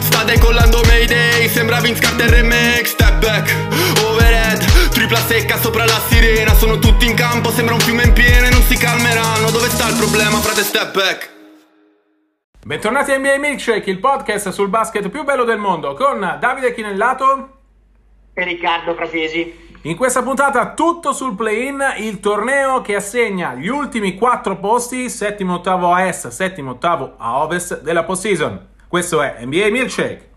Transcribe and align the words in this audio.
Sta 0.00 0.24
decollando 0.24 0.80
Mayday, 0.86 1.48
sembra 1.48 1.80
Vince 1.80 2.00
Carter 2.00 2.30
remake 2.30 2.84
Step 2.86 3.18
back, 3.20 3.54
overhead, 4.04 4.88
tripla 4.90 5.18
secca 5.18 5.58
sopra 5.58 5.84
la 5.84 6.00
sirena 6.08 6.54
Sono 6.54 6.78
tutti 6.78 7.06
in 7.06 7.14
campo, 7.14 7.50
sembra 7.50 7.74
un 7.74 7.80
fiume 7.80 8.04
in 8.04 8.12
piena 8.12 8.46
e 8.46 8.50
non 8.50 8.62
si 8.62 8.76
calmeranno 8.76 9.50
Dove 9.50 9.68
sta 9.68 9.88
il 9.88 9.96
problema, 9.96 10.38
frate 10.38 10.62
step 10.62 10.92
back? 10.92 11.30
Bentornati 12.64 13.10
a 13.10 13.18
NBA 13.18 13.38
Milkshake, 13.38 13.90
il 13.90 13.98
podcast 13.98 14.50
sul 14.50 14.68
basket 14.68 15.08
più 15.08 15.24
bello 15.24 15.42
del 15.42 15.58
mondo 15.58 15.94
con 15.94 16.36
Davide 16.38 16.72
Chinellato 16.72 17.58
e 18.34 18.44
Riccardo 18.44 18.94
Fratesi. 18.94 19.70
In 19.82 19.96
questa 19.96 20.22
puntata 20.22 20.74
tutto 20.74 21.12
sul 21.12 21.34
play-in, 21.34 21.82
il 21.98 22.20
torneo 22.20 22.80
che 22.82 22.94
assegna 22.94 23.54
gli 23.54 23.66
ultimi 23.66 24.14
quattro 24.14 24.58
posti, 24.58 25.10
settimo, 25.10 25.54
ottavo 25.54 25.92
a 25.92 26.06
est, 26.06 26.28
settimo, 26.28 26.70
ottavo 26.70 27.14
a 27.18 27.42
ovest 27.42 27.80
della 27.82 28.04
postseason. 28.04 28.68
Questo 28.92 29.22
è 29.22 29.42
NBA 29.42 29.70
Milkshake. 29.70 30.30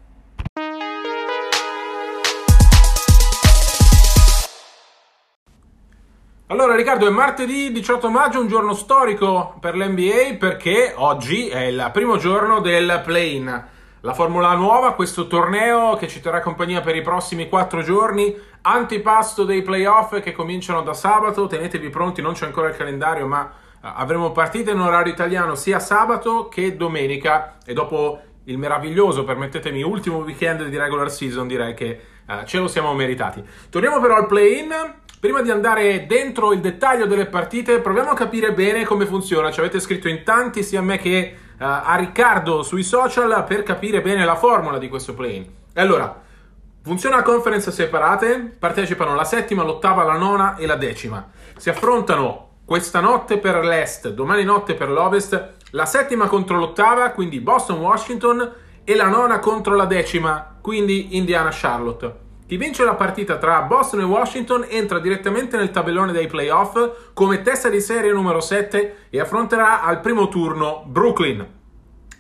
Allora 6.48 6.74
Riccardo, 6.78 7.06
è 7.06 7.10
martedì 7.10 7.74
18 7.74 8.10
maggio, 8.10 8.40
un 8.40 8.48
giorno 8.48 8.74
storico 8.74 9.58
per 9.60 9.76
l'NBA 9.76 10.38
perché 10.40 10.94
oggi 10.96 11.50
è 11.50 11.64
il 11.64 11.90
primo 11.92 12.16
giorno 12.16 12.62
del 12.62 13.02
play-in. 13.04 13.66
La 14.00 14.14
formula 14.14 14.54
nuova, 14.54 14.94
questo 14.94 15.28
torneo 15.28 15.98
che 15.98 16.08
ci 16.08 16.22
terrà 16.22 16.40
compagnia 16.40 16.80
per 16.80 16.96
i 16.96 17.02
prossimi 17.02 17.50
quattro 17.50 17.82
giorni, 17.82 18.34
antipasto 18.62 19.44
dei 19.44 19.64
playoff 19.64 20.22
che 20.22 20.32
cominciano 20.32 20.82
da 20.82 20.94
sabato, 20.94 21.48
tenetevi 21.48 21.90
pronti, 21.90 22.22
non 22.22 22.32
c'è 22.32 22.46
ancora 22.46 22.70
il 22.70 22.78
calendario, 22.78 23.28
ma 23.28 23.52
eh, 23.52 23.80
avremo 23.82 24.32
partite 24.32 24.72
in 24.72 24.80
orario 24.80 25.12
italiano 25.12 25.56
sia 25.56 25.80
sabato 25.80 26.48
che 26.48 26.78
domenica 26.78 27.58
e 27.66 27.74
dopo 27.74 28.22
il 28.46 28.58
meraviglioso, 28.58 29.24
permettetemi, 29.24 29.82
ultimo 29.82 30.18
weekend 30.18 30.66
di 30.68 30.78
regular 30.78 31.12
season, 31.12 31.48
direi 31.48 31.74
che 31.74 32.00
uh, 32.28 32.44
ce 32.46 32.58
lo 32.60 32.68
siamo 32.68 32.94
meritati. 32.94 33.44
Torniamo 33.70 34.00
però 34.00 34.16
al 34.16 34.28
play-in. 34.28 34.74
Prima 35.20 35.42
di 35.42 35.50
andare 35.50 36.06
dentro 36.06 36.52
il 36.52 36.60
dettaglio 36.60 37.08
delle 37.08 37.26
partite, 37.26 37.80
proviamo 37.80 38.12
a 38.12 38.16
capire 38.16 38.54
bene 38.54 38.84
come 38.84 39.08
funziona. 39.08 39.50
Ci 39.50 39.60
avete 39.60 39.80
scritto 39.80 40.08
in 40.08 40.24
tanti, 40.24 40.62
sia 40.62 40.80
a 40.80 40.84
me 40.84 40.98
che 40.98 41.36
uh, 41.36 41.56
a 41.58 41.96
Riccardo 41.96 42.62
sui 42.62 42.84
social, 42.84 43.44
per 43.48 43.64
capire 43.64 44.02
bene 44.02 44.24
la 44.24 44.36
formula 44.36 44.78
di 44.78 44.88
questo 44.88 45.16
play-in. 45.16 45.48
allora, 45.76 46.22
funziona 46.84 47.18
a 47.18 47.22
conference 47.24 47.72
separate, 47.72 48.56
partecipano 48.60 49.16
la 49.16 49.24
settima, 49.24 49.64
l'ottava, 49.64 50.04
la 50.04 50.18
nona 50.18 50.56
e 50.58 50.68
la 50.68 50.76
decima. 50.76 51.28
Si 51.58 51.70
affrontano 51.70 52.50
questa 52.66 53.00
notte 53.00 53.40
per 53.40 53.64
l'est, 53.64 54.10
domani 54.10 54.44
notte 54.44 54.76
per 54.76 54.90
l'ovest 54.90 55.54
la 55.76 55.86
settima 55.86 56.28
contro 56.28 56.58
l'ottava, 56.58 57.10
quindi 57.10 57.42
Boston-Washington, 57.42 58.54
e 58.86 58.96
la 58.96 59.10
nona 59.10 59.40
contro 59.40 59.76
la 59.76 59.86
decima, 59.86 60.56
quindi 60.62 61.18
Indiana-Charlotte. 61.18 62.24
Chi 62.48 62.56
vince 62.56 62.86
la 62.86 62.94
partita 62.94 63.38
tra 63.38 63.62
Boston 63.64 64.00
e 64.02 64.04
Washington 64.04 64.66
entra 64.70 65.00
direttamente 65.00 65.58
nel 65.58 65.72
tabellone 65.72 66.14
dei 66.14 66.28
playoff 66.28 67.12
come 67.14 67.42
testa 67.42 67.68
di 67.68 67.82
serie 67.82 68.14
numero 68.14 68.40
7 68.40 69.08
e 69.10 69.20
affronterà 69.20 69.82
al 69.82 70.00
primo 70.00 70.30
turno 70.30 70.84
Brooklyn. 70.86 71.46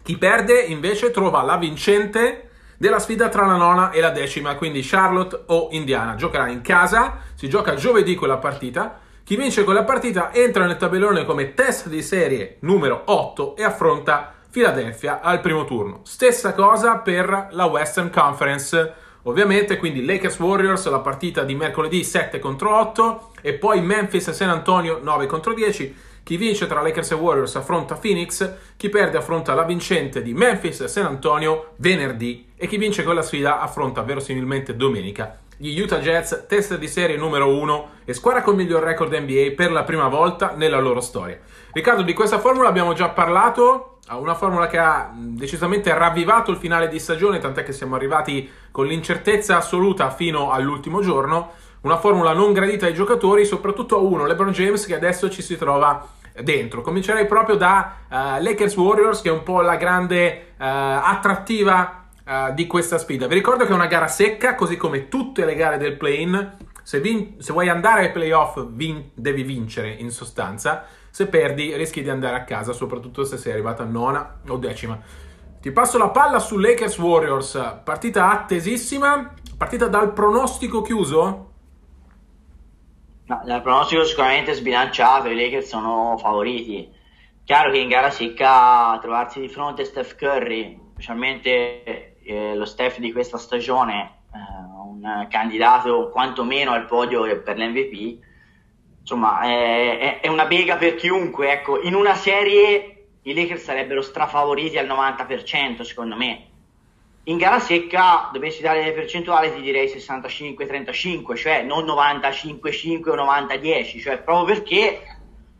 Chi 0.03 0.17
perde 0.17 0.59
invece 0.59 1.11
trova 1.11 1.41
la 1.41 1.55
vincente 1.55 2.49
della 2.77 2.99
sfida 2.99 3.29
tra 3.29 3.45
la 3.45 3.55
nona 3.55 3.91
e 3.91 4.01
la 4.01 4.09
decima, 4.09 4.55
quindi 4.55 4.81
Charlotte 4.81 5.43
o 5.45 5.69
Indiana. 5.71 6.15
Giocherà 6.15 6.49
in 6.49 6.61
casa, 6.61 7.19
si 7.35 7.47
gioca 7.47 7.75
giovedì 7.75 8.15
quella 8.15 8.37
partita 8.37 8.99
chi 9.25 9.35
vince 9.35 9.63
quella 9.63 9.83
partita 9.83 10.31
entra 10.31 10.67
nel 10.67 10.77
tabellone 10.77 11.25
come 11.25 11.55
test 11.55 11.87
di 11.87 12.03
serie 12.03 12.57
numero 12.59 13.01
8 13.05 13.55
e 13.55 13.63
affronta 13.63 14.31
Philadelphia 14.51 15.19
al 15.19 15.39
primo 15.39 15.65
turno. 15.65 16.01
Stessa 16.03 16.53
cosa 16.53 16.97
per 16.97 17.47
la 17.49 17.65
Western 17.65 18.11
Conference. 18.11 18.93
Ovviamente, 19.23 19.77
quindi 19.77 20.05
Lakers 20.05 20.37
Warriors, 20.37 20.87
la 20.89 20.99
partita 20.99 21.43
di 21.43 21.55
mercoledì 21.55 22.03
7 22.03 22.37
contro 22.37 22.75
8 22.75 23.31
e 23.41 23.53
poi 23.53 23.81
Memphis 23.81 24.27
e 24.27 24.33
San 24.33 24.49
Antonio 24.49 24.99
9 25.01 25.25
contro 25.25 25.55
10. 25.55 25.95
Chi 26.21 26.37
vince 26.37 26.67
tra 26.67 26.83
Lakers 26.83 27.09
e 27.09 27.15
Warriors 27.15 27.55
affronta 27.55 27.95
Phoenix, 27.95 28.47
chi 28.77 28.89
perde 28.89 29.17
affronta 29.17 29.55
la 29.55 29.63
vincente 29.63 30.21
di 30.21 30.35
Memphis 30.35 30.81
e 30.81 30.87
San 30.87 31.05
Antonio 31.05 31.71
venerdì 31.77 32.51
e 32.55 32.67
chi 32.67 32.77
vince 32.77 33.01
quella 33.03 33.23
sfida 33.23 33.59
affronta 33.59 34.03
verosimilmente 34.03 34.75
domenica 34.75 35.39
gli 35.57 35.79
Utah 35.79 35.99
Jazz, 35.99 36.33
testa 36.47 36.75
di 36.75 36.87
serie 36.87 37.15
numero 37.15 37.47
1 37.47 37.89
e 38.03 38.13
squadra 38.13 38.41
con 38.41 38.55
miglior 38.55 38.83
record 38.83 39.13
NBA 39.13 39.53
per 39.55 39.71
la 39.71 39.83
prima 39.83 40.07
volta 40.07 40.53
nella 40.55 40.79
loro 40.79 40.99
storia. 40.99 41.39
Riccardo, 41.71 42.01
di 42.01 42.13
questa 42.13 42.39
formula 42.39 42.67
abbiamo 42.67 42.93
già 42.93 43.09
parlato, 43.09 43.99
una 44.09 44.35
formula 44.35 44.67
che 44.67 44.77
ha 44.77 45.11
decisamente 45.15 45.93
ravvivato 45.93 46.51
il 46.51 46.57
finale 46.57 46.89
di 46.89 46.99
stagione, 46.99 47.39
tant'è 47.39 47.63
che 47.63 47.71
siamo 47.71 47.95
arrivati 47.95 48.49
con 48.69 48.85
l'incertezza 48.85 49.57
assoluta 49.57 50.09
fino 50.09 50.51
all'ultimo 50.51 51.01
giorno, 51.01 51.53
una 51.81 51.97
formula 51.97 52.33
non 52.33 52.51
gradita 52.51 52.85
ai 52.85 52.93
giocatori, 52.93 53.45
soprattutto 53.45 53.95
a 53.95 53.99
uno, 53.99 54.25
LeBron 54.25 54.51
James, 54.51 54.85
che 54.85 54.95
adesso 54.95 55.29
ci 55.29 55.41
si 55.41 55.55
trova 55.55 56.05
dentro. 56.41 56.81
Comincerei 56.81 57.25
proprio 57.27 57.55
da 57.55 57.93
uh, 58.09 58.15
Lakers 58.41 58.75
Warriors, 58.75 59.21
che 59.21 59.29
è 59.29 59.31
un 59.31 59.43
po' 59.43 59.61
la 59.61 59.75
grande 59.77 60.47
uh, 60.57 60.63
attrattiva 60.63 62.04
uh, 62.25 62.53
di 62.53 62.67
questa 62.67 62.97
sfida. 62.97 63.27
Vi 63.27 63.35
ricordo 63.35 63.65
che 63.65 63.71
è 63.71 63.75
una 63.75 63.87
gara 63.87 64.07
secca, 64.07 64.55
così 64.55 64.77
come 64.77 65.07
tutte 65.07 65.45
le 65.45 65.55
gare 65.55 65.77
del 65.77 65.97
play-in. 65.97 66.57
Se, 66.83 66.99
vin- 66.99 67.41
se 67.41 67.51
vuoi 67.53 67.69
andare 67.69 68.01
ai 68.01 68.11
playoff, 68.11 68.63
vin- 68.67 69.09
devi 69.13 69.43
vincere 69.43 69.89
in 69.89 70.11
sostanza. 70.11 70.85
Se 71.09 71.27
perdi, 71.27 71.75
rischi 71.75 72.03
di 72.03 72.09
andare 72.09 72.35
a 72.35 72.43
casa, 72.43 72.73
soprattutto 72.73 73.23
se 73.23 73.37
sei 73.37 73.53
arrivato 73.53 73.81
a 73.81 73.85
nona 73.85 74.41
o 74.47 74.57
decima. 74.57 74.99
Ti 75.61 75.71
passo 75.71 75.97
la 75.97 76.09
palla 76.09 76.39
su 76.39 76.57
Lakers 76.57 76.97
Warriors. 76.99 77.79
Partita 77.83 78.29
attesissima. 78.29 79.33
Partita 79.57 79.87
dal 79.87 80.13
pronostico 80.13 80.81
chiuso? 80.81 81.51
No, 83.25 83.41
dal 83.43 83.61
pronostico 83.63 84.03
sicuramente 84.03 84.53
sbilanciato. 84.53 85.29
I 85.29 85.35
Lakers 85.35 85.67
sono 85.67 86.17
favoriti. 86.19 86.91
Chiaro 87.43 87.71
che 87.71 87.79
in 87.79 87.87
gara 87.87 88.11
secca 88.11 88.97
trovarsi 89.01 89.39
di 89.39 89.49
fronte 89.49 89.83
a 89.83 89.85
Steph 89.85 90.15
Curry, 90.15 90.79
specialmente 90.93 92.14
eh, 92.25 92.55
lo 92.55 92.65
staff 92.65 92.97
di 92.97 93.11
questa 93.11 93.37
stagione, 93.37 94.19
eh, 94.33 94.37
un 94.83 95.27
candidato 95.29 96.09
quantomeno 96.09 96.71
al 96.71 96.85
podio 96.85 97.41
per 97.41 97.57
l'MVP, 97.57 98.17
insomma 98.99 99.41
è, 99.41 100.19
è, 100.19 100.27
una 100.27 100.45
bega 100.45 100.77
per 100.77 100.95
chiunque. 100.95 101.51
Ecco, 101.51 101.81
in 101.81 101.93
una 101.93 102.15
serie 102.15 103.07
i 103.21 103.33
Lakers 103.33 103.63
sarebbero 103.63 104.01
strafavoriti 104.01 104.77
al 104.77 104.87
90% 104.87 105.81
secondo 105.81 106.15
me. 106.15 106.47
In 107.27 107.37
gara 107.37 107.59
secca, 107.59 108.29
dovessi 108.31 108.61
dare 108.61 108.83
le 108.83 108.91
percentuali, 108.91 109.51
ti 109.51 109.61
direi 109.61 109.87
65-35, 109.87 111.35
cioè 111.35 111.63
non 111.63 111.83
95-5 111.85 113.09
o 113.09 113.15
90-10, 113.15 113.99
cioè 113.99 114.19
proprio 114.19 114.55
perché 114.55 115.01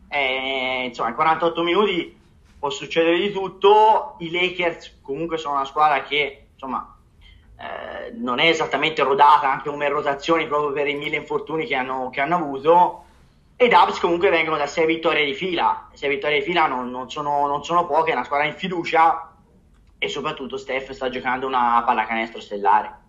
eh, 0.08 0.84
insomma, 0.86 1.08
in 1.08 1.14
48 1.16 1.62
minuti 1.64 2.16
può 2.58 2.70
succedere 2.70 3.18
di 3.18 3.32
tutto. 3.32 4.14
I 4.20 4.30
Lakers 4.30 4.98
comunque 5.02 5.38
sono 5.38 5.54
una 5.54 5.64
squadra 5.64 6.02
che 6.02 6.45
insomma, 6.56 6.96
eh, 7.58 8.12
non 8.16 8.38
è 8.38 8.48
esattamente 8.48 9.02
rodata 9.02 9.50
anche 9.50 9.68
come 9.68 9.88
rotazioni 9.88 10.46
proprio 10.46 10.72
per 10.72 10.88
i 10.88 10.94
mille 10.94 11.16
infortuni 11.16 11.66
che 11.66 11.74
hanno, 11.74 12.10
che 12.10 12.20
hanno 12.20 12.36
avuto. 12.36 13.04
E 13.56 13.68
Dubs 13.68 13.98
comunque 13.98 14.28
vengono 14.28 14.56
da 14.56 14.66
6 14.66 14.86
vittorie 14.86 15.24
di 15.24 15.34
fila. 15.34 15.88
6 15.92 16.08
vittorie 16.08 16.40
di 16.40 16.44
fila 16.44 16.66
non, 16.66 16.90
non, 16.90 17.10
sono, 17.10 17.46
non 17.46 17.64
sono 17.64 17.86
poche, 17.86 18.10
è 18.10 18.14
una 18.14 18.24
squadra 18.24 18.46
in 18.46 18.54
fiducia 18.54 19.32
e 19.98 20.08
soprattutto 20.08 20.58
Steph 20.58 20.90
sta 20.90 21.08
giocando 21.08 21.46
una 21.46 21.82
pallacanestro 21.84 22.40
stellare. 22.40 23.04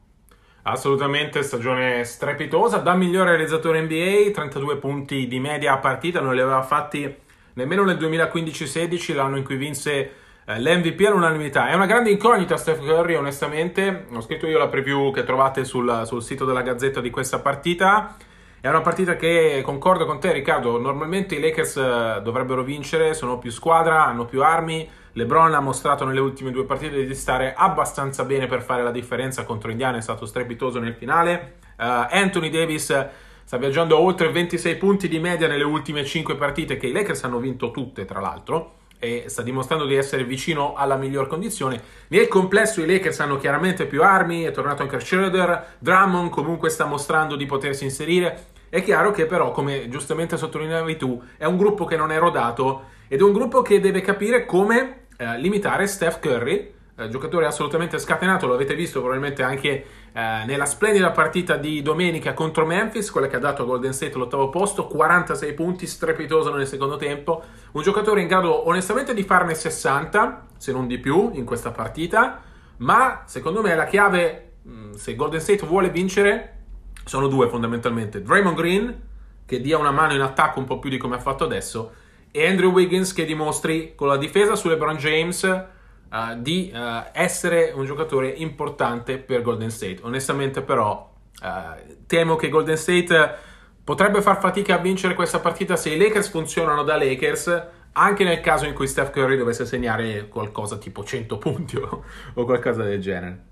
Assolutamente, 0.63 1.43
stagione 1.43 2.03
strepitosa. 2.03 2.77
Da 2.77 2.93
migliore 2.93 3.31
realizzatore 3.31 3.81
NBA, 3.81 4.31
32 4.31 4.77
punti 4.77 5.27
di 5.27 5.39
media 5.39 5.73
a 5.73 5.77
partita, 5.77 6.21
non 6.21 6.33
li 6.33 6.41
aveva 6.41 6.61
fatti 6.61 7.13
nemmeno 7.53 7.83
nel 7.83 7.97
2015-16, 7.97 9.15
l'anno 9.15 9.37
in 9.37 9.43
cui 9.43 9.55
vinse 9.57 10.11
l'MVP 10.55 11.05
all'unanimità. 11.05 11.67
È 11.67 11.73
una 11.73 11.85
grande 11.85 12.09
incognita 12.09 12.55
Steph 12.55 12.79
Curry, 12.79 13.15
onestamente. 13.15 14.05
Ho 14.13 14.21
scritto 14.21 14.47
io 14.47 14.57
la 14.57 14.69
preview 14.69 15.11
che 15.11 15.25
trovate 15.25 15.65
sul, 15.65 16.03
sul 16.05 16.23
sito 16.23 16.45
della 16.45 16.61
Gazzetta 16.61 17.01
di 17.01 17.09
questa 17.09 17.39
partita. 17.39 18.15
È 18.61 18.69
una 18.69 18.79
partita 18.79 19.17
che 19.17 19.61
concordo 19.63 20.05
con 20.05 20.21
te, 20.21 20.31
Riccardo. 20.31 20.79
Normalmente 20.79 21.35
i 21.35 21.41
Lakers 21.41 21.75
eh, 21.75 22.21
dovrebbero 22.23 22.63
vincere, 22.63 23.13
sono 23.13 23.37
più 23.39 23.51
squadra, 23.51 24.05
hanno 24.05 24.25
più 24.25 24.41
armi. 24.41 24.89
LeBron 25.11 25.53
ha 25.53 25.59
mostrato 25.59 26.05
nelle 26.05 26.21
ultime 26.21 26.51
due 26.51 26.63
partite 26.63 27.05
di 27.05 27.15
stare 27.15 27.53
abbastanza 27.53 28.23
bene 28.23 28.47
per 28.47 28.61
fare 28.61 28.83
la 28.83 28.91
differenza 28.91 29.43
contro 29.43 29.69
Indiana, 29.69 29.97
è 29.97 30.01
stato 30.01 30.25
strepitoso 30.25 30.79
nel 30.79 30.93
finale. 30.93 31.55
Uh, 31.77 32.07
Anthony 32.09 32.49
Davis 32.49 33.07
sta 33.43 33.57
viaggiando 33.57 33.97
a 33.97 33.99
oltre 33.99 34.31
26 34.31 34.75
punti 34.75 35.07
di 35.07 35.19
media 35.19 35.47
nelle 35.47 35.63
ultime 35.63 36.05
5 36.05 36.35
partite 36.35 36.77
che 36.77 36.87
i 36.87 36.91
Lakers 36.91 37.23
hanno 37.23 37.39
vinto 37.39 37.71
tutte, 37.71 38.05
tra 38.05 38.19
l'altro 38.19 38.75
e 38.99 39.25
sta 39.27 39.41
dimostrando 39.41 39.85
di 39.85 39.95
essere 39.95 40.23
vicino 40.23 40.73
alla 40.75 40.95
miglior 40.95 41.27
condizione. 41.27 41.81
Nel 42.07 42.27
complesso 42.27 42.81
i 42.81 42.87
Lakers 42.87 43.19
hanno 43.19 43.37
chiaramente 43.37 43.85
più 43.85 44.03
armi, 44.03 44.43
è 44.43 44.51
tornato 44.51 44.81
anche 44.81 44.99
Schroeder, 44.99 45.75
Drummond 45.79 46.29
comunque 46.29 46.69
sta 46.69 46.85
mostrando 46.85 47.35
di 47.35 47.45
potersi 47.45 47.83
inserire. 47.83 48.55
È 48.69 48.83
chiaro 48.83 49.11
che 49.11 49.25
però, 49.25 49.51
come 49.51 49.87
giustamente 49.87 50.35
sottolineavi 50.35 50.97
tu, 50.97 51.21
è 51.37 51.45
un 51.45 51.57
gruppo 51.57 51.85
che 51.85 51.95
non 51.95 52.11
è 52.11 52.17
rodato 52.17 52.95
ed 53.07 53.19
è 53.19 53.23
un 53.23 53.31
gruppo 53.31 53.61
che 53.61 53.79
deve 53.79 54.01
capire 54.01 54.45
come 54.45 55.05
eh, 55.17 55.37
limitare 55.39 55.87
Steph 55.87 56.19
Curry, 56.19 56.73
eh, 56.97 57.09
giocatore 57.09 57.45
assolutamente 57.45 57.99
scatenato, 57.99 58.47
lo 58.47 58.55
avete 58.55 58.75
visto 58.75 58.99
probabilmente 58.99 59.43
anche 59.43 59.85
eh, 60.17 60.45
nella 60.47 60.65
splendida 60.65 61.11
partita 61.11 61.57
di 61.57 61.83
domenica 61.83 62.33
contro 62.33 62.65
Memphis, 62.65 63.11
quella 63.11 63.27
che 63.27 63.35
ha 63.35 63.39
dato 63.39 63.61
a 63.61 63.65
Golden 63.65 63.93
State 63.93 64.17
l'ottavo 64.17 64.49
posto, 64.49 64.87
46 64.87 65.53
punti, 65.53 65.85
strepitoso 65.85 66.51
nel 66.55 66.65
secondo 66.65 66.97
tempo, 66.97 67.43
un 67.73 67.83
giocatore 67.83 68.21
in 68.21 68.27
grado 68.27 68.67
onestamente 68.67 69.13
di 69.13 69.21
farne 69.21 69.53
60, 69.53 70.47
se 70.57 70.71
non 70.71 70.87
di 70.87 70.97
più, 70.97 71.29
in 71.35 71.45
questa 71.45 71.69
partita, 71.69 72.41
ma 72.77 73.25
secondo 73.27 73.61
me 73.61 73.75
la 73.75 73.85
chiave, 73.85 74.53
mm, 74.67 74.93
se 74.93 75.13
Golden 75.13 75.39
State 75.39 75.67
vuole 75.67 75.91
vincere, 75.91 76.61
sono 77.05 77.27
due 77.27 77.47
fondamentalmente, 77.47 78.23
Draymond 78.23 78.57
Green, 78.57 79.01
che 79.45 79.61
dia 79.61 79.77
una 79.77 79.91
mano 79.91 80.15
in 80.15 80.21
attacco 80.21 80.57
un 80.57 80.65
po' 80.65 80.79
più 80.79 80.89
di 80.89 80.97
come 80.97 81.17
ha 81.17 81.19
fatto 81.19 81.43
adesso, 81.43 81.91
e 82.31 82.47
Andrew 82.47 82.71
Wiggins 82.71 83.13
che 83.13 83.23
dimostri 83.23 83.93
con 83.93 84.07
la 84.07 84.17
difesa 84.17 84.55
su 84.55 84.67
LeBron 84.67 84.97
James 84.97 85.75
uh, 86.09 86.39
di 86.39 86.71
uh, 86.73 87.05
essere 87.13 87.71
un 87.75 87.85
giocatore 87.85 88.29
importante 88.29 89.17
per 89.17 89.41
Golden 89.41 89.69
State. 89.69 89.99
Onestamente 90.01 90.61
però 90.61 91.11
uh, 91.41 91.95
temo 92.05 92.35
che 92.35 92.49
Golden 92.49 92.77
State 92.77 93.35
potrebbe 93.83 94.21
far 94.21 94.39
fatica 94.39 94.75
a 94.75 94.77
vincere 94.77 95.13
questa 95.13 95.39
partita 95.39 95.75
se 95.75 95.91
i 95.91 95.97
Lakers 95.97 96.29
funzionano 96.29 96.83
da 96.83 96.97
Lakers 96.97 97.67
anche 97.93 98.23
nel 98.23 98.41
caso 98.41 98.65
in 98.65 98.73
cui 98.73 98.87
Steph 98.87 99.11
Curry 99.11 99.37
dovesse 99.37 99.65
segnare 99.65 100.27
qualcosa 100.27 100.77
tipo 100.77 101.03
100 101.03 101.37
punti 101.37 101.77
o, 101.77 102.03
o 102.33 102.45
qualcosa 102.45 102.83
del 102.83 103.01
genere. 103.01 103.45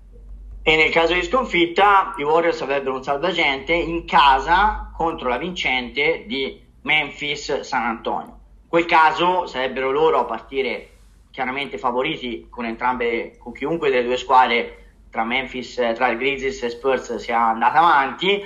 E 0.62 0.76
nel 0.76 0.90
caso 0.90 1.14
di 1.14 1.22
sconfitta 1.22 2.14
i 2.16 2.22
Warriors 2.22 2.60
avrebbero 2.60 2.96
un 2.96 3.02
salvagente 3.02 3.72
in 3.72 4.04
casa 4.04 4.90
contro 4.94 5.28
la 5.28 5.38
vincente 5.38 6.24
di 6.26 6.60
Memphis 6.82 7.60
San 7.60 7.82
Antonio 7.82 8.36
quel 8.68 8.84
caso 8.84 9.46
sarebbero 9.46 9.90
loro 9.90 10.18
a 10.18 10.24
partire 10.24 10.95
chiaramente 11.36 11.76
favoriti 11.76 12.46
con 12.48 12.64
entrambe, 12.64 13.36
con 13.36 13.52
chiunque 13.52 13.90
delle 13.90 14.04
due 14.04 14.16
squadre 14.16 14.84
tra 15.10 15.22
Memphis, 15.22 15.74
tra 15.94 16.08
il 16.08 16.16
Grizzlies 16.16 16.62
e 16.62 16.70
Spurs 16.70 17.16
sia 17.16 17.48
andata 17.48 17.76
avanti. 17.76 18.42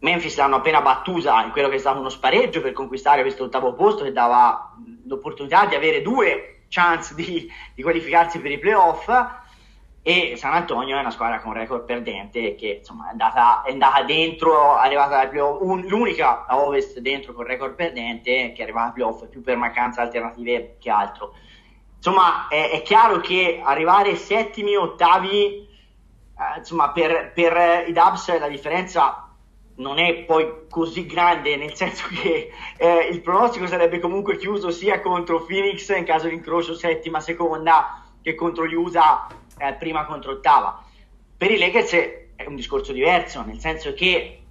Memphis 0.00 0.36
l'hanno 0.36 0.56
appena 0.56 0.82
battuta 0.82 1.42
in 1.42 1.50
quello 1.50 1.70
che 1.70 1.76
è 1.76 1.78
stato 1.78 2.00
uno 2.00 2.10
spareggio 2.10 2.60
per 2.60 2.74
conquistare 2.74 3.22
questo 3.22 3.44
ottavo 3.44 3.72
posto 3.72 4.04
che 4.04 4.12
dava 4.12 4.74
l'opportunità 5.06 5.64
di 5.64 5.74
avere 5.74 6.02
due 6.02 6.64
chance 6.68 7.14
di, 7.14 7.50
di 7.74 7.82
qualificarsi 7.82 8.38
per 8.38 8.50
i 8.50 8.58
playoff 8.58 9.08
e 10.02 10.34
San 10.36 10.52
Antonio 10.52 10.96
è 10.96 11.00
una 11.00 11.10
squadra 11.10 11.40
con 11.40 11.54
record 11.54 11.84
perdente 11.84 12.54
che 12.56 12.78
insomma 12.80 13.06
è 13.06 13.10
andata, 13.12 13.62
è 13.62 13.70
andata 13.70 14.02
dentro, 14.02 14.76
è 14.76 14.84
arrivata 14.84 15.20
ai 15.20 15.28
playoff, 15.28 15.62
un, 15.62 15.80
l'unica 15.86 16.44
a 16.44 16.58
ovest 16.58 16.98
dentro 16.98 17.32
con 17.32 17.46
record 17.46 17.76
perdente 17.76 18.52
che 18.52 18.58
è 18.58 18.62
arrivata 18.62 18.88
ai 18.88 18.92
playoff 18.92 19.26
più 19.28 19.40
per 19.40 19.56
mancanza 19.56 20.02
alternative 20.02 20.76
che 20.78 20.90
altro. 20.90 21.34
Insomma 22.04 22.48
è, 22.48 22.70
è 22.70 22.82
chiaro 22.82 23.20
che 23.20 23.60
arrivare 23.62 24.16
settimi, 24.16 24.74
ottavi, 24.74 25.68
eh, 26.36 26.58
insomma 26.58 26.90
per, 26.90 27.30
per, 27.32 27.86
i 27.86 27.92
Dubs 27.92 28.40
la 28.40 28.48
differenza 28.48 29.32
non 29.76 30.00
è 30.00 30.24
poi 30.24 30.66
così 30.68 31.06
grande, 31.06 31.54
nel 31.54 31.74
senso 31.74 32.08
che 32.10 32.50
eh, 32.76 33.08
il 33.08 33.20
pronostico 33.20 33.68
sarebbe 33.68 34.00
comunque 34.00 34.36
chiuso 34.36 34.72
sia 34.72 35.00
contro 35.00 35.44
Phoenix 35.44 35.96
in 35.96 36.04
caso 36.04 36.26
di 36.26 36.34
incrocio 36.34 36.74
settima-seconda 36.74 38.02
che 38.20 38.34
contro 38.34 38.66
gli 38.66 38.74
USA 38.74 39.28
eh, 39.58 39.72
prima 39.74 40.04
contro 40.04 40.32
ottava. 40.32 40.82
Per 41.36 41.50
i 41.52 41.58
Lakers 41.58 41.92
è 41.92 42.46
un 42.46 42.56
discorso 42.56 42.90
diverso, 42.90 43.44
nel 43.44 43.60
senso 43.60 43.94
che, 43.94 44.08
eh, 44.08 44.42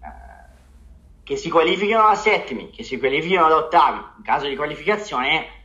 che 1.22 1.36
si 1.36 1.50
qualificano 1.50 2.08
da 2.08 2.16
settimi, 2.16 2.70
che 2.70 2.84
si 2.84 2.98
qualificano 2.98 3.50
da 3.50 3.58
ottavi, 3.58 4.00
in 4.20 4.24
caso 4.24 4.48
di 4.48 4.56
qualificazione 4.56 5.60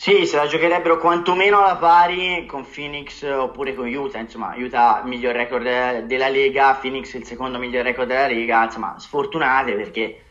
sì, 0.00 0.26
se 0.26 0.36
la 0.36 0.46
giocherebbero 0.46 0.98
quantomeno 0.98 1.58
alla 1.58 1.74
pari 1.74 2.46
con 2.46 2.64
Phoenix 2.64 3.20
oppure 3.24 3.74
con 3.74 3.92
Utah, 3.92 4.20
insomma, 4.20 4.54
Utah 4.56 5.00
il 5.02 5.08
miglior 5.08 5.34
record 5.34 6.04
della 6.04 6.28
Lega, 6.28 6.78
Phoenix 6.80 7.12
il 7.14 7.24
secondo 7.24 7.58
miglior 7.58 7.82
record 7.82 8.06
della 8.06 8.28
Lega, 8.28 8.62
insomma, 8.62 8.96
sfortunate 9.00 9.72
perché 9.72 10.22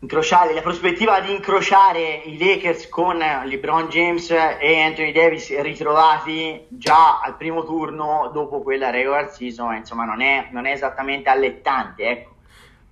incrociare, 0.00 0.52
la 0.52 0.60
prospettiva 0.60 1.20
di 1.20 1.32
incrociare 1.32 2.20
i 2.26 2.36
Lakers 2.36 2.90
con 2.90 3.16
LeBron 3.16 3.88
James 3.88 4.30
e 4.30 4.78
Anthony 4.82 5.12
Davis 5.12 5.58
ritrovati 5.62 6.66
già 6.68 7.18
al 7.18 7.38
primo 7.38 7.64
turno 7.64 8.28
dopo 8.30 8.60
quella 8.60 8.90
regular 8.90 9.32
season, 9.32 9.76
insomma, 9.76 10.04
non 10.04 10.20
è, 10.20 10.48
non 10.50 10.66
è 10.66 10.72
esattamente 10.72 11.30
allettante, 11.30 12.10
ecco. 12.10 12.34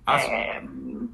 Eh, 0.07 0.61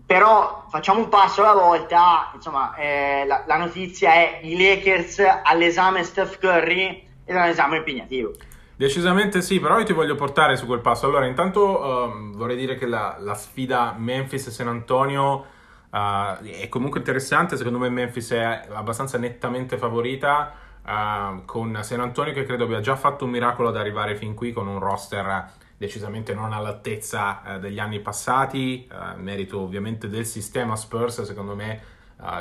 però 0.06 0.66
facciamo 0.70 1.00
un 1.00 1.10
passo 1.10 1.42
alla 1.42 1.60
volta, 1.60 2.32
insomma, 2.34 2.76
eh, 2.76 3.26
la, 3.26 3.44
la, 3.48 3.58
notizia 3.58 4.14
è 4.14 4.40
i 4.44 4.56
Lakers 4.58 5.22
all'esame 5.44 6.04
Steph 6.04 6.38
Curry 6.40 7.08
ed 7.26 7.36
è 7.36 7.40
un 7.40 7.48
esame 7.48 7.78
impegnativo. 7.78 8.34
Decisamente 8.76 9.42
sì, 9.42 9.60
però 9.60 9.80
io 9.80 9.86
ti 9.86 9.94
voglio 9.94 10.16
portare 10.16 10.58
su 10.58 10.66
quel 10.66 10.82
passo. 10.82 11.08
Allora, 11.08 11.26
intanto 11.26 11.82
um, 11.82 12.36
vorrei 12.36 12.58
dire 12.58 12.76
che 12.76 12.86
la, 12.86 13.16
la 13.20 13.34
sfida 13.34 13.96
Memphis-San 13.98 14.68
Antonio 14.68 15.54
Uh, 15.96 16.44
è 16.44 16.68
comunque 16.68 17.00
interessante, 17.00 17.56
secondo 17.56 17.80
me 17.80 17.88
Memphis 17.88 18.32
è 18.32 18.68
abbastanza 18.70 19.18
nettamente 19.18 19.78
favorita 19.78 20.52
uh, 20.84 21.46
con 21.46 21.80
San 21.84 22.02
Antonio 22.02 22.34
che 22.34 22.44
credo 22.44 22.66
abbia 22.66 22.82
già 22.82 22.98
fatto 22.98 23.24
un 23.24 23.32
miracolo 23.32 23.70
ad 23.70 23.78
arrivare 23.78 24.18
fin 24.18 24.34
qui 24.34 24.52
con 24.52 24.68
un 24.68 24.78
roster 24.80 25.52
decisamente 25.78 26.34
non 26.34 26.54
all'altezza 26.54 27.42
uh, 27.46 27.60
degli 27.60 27.80
anni 27.80 28.00
passati, 28.00 28.88
merito 29.18 29.60
ovviamente 29.60 30.08
del 30.08 30.26
sistema 30.26 30.76
Spurs 30.76 31.22
secondo 31.24 31.56
me 31.56 31.94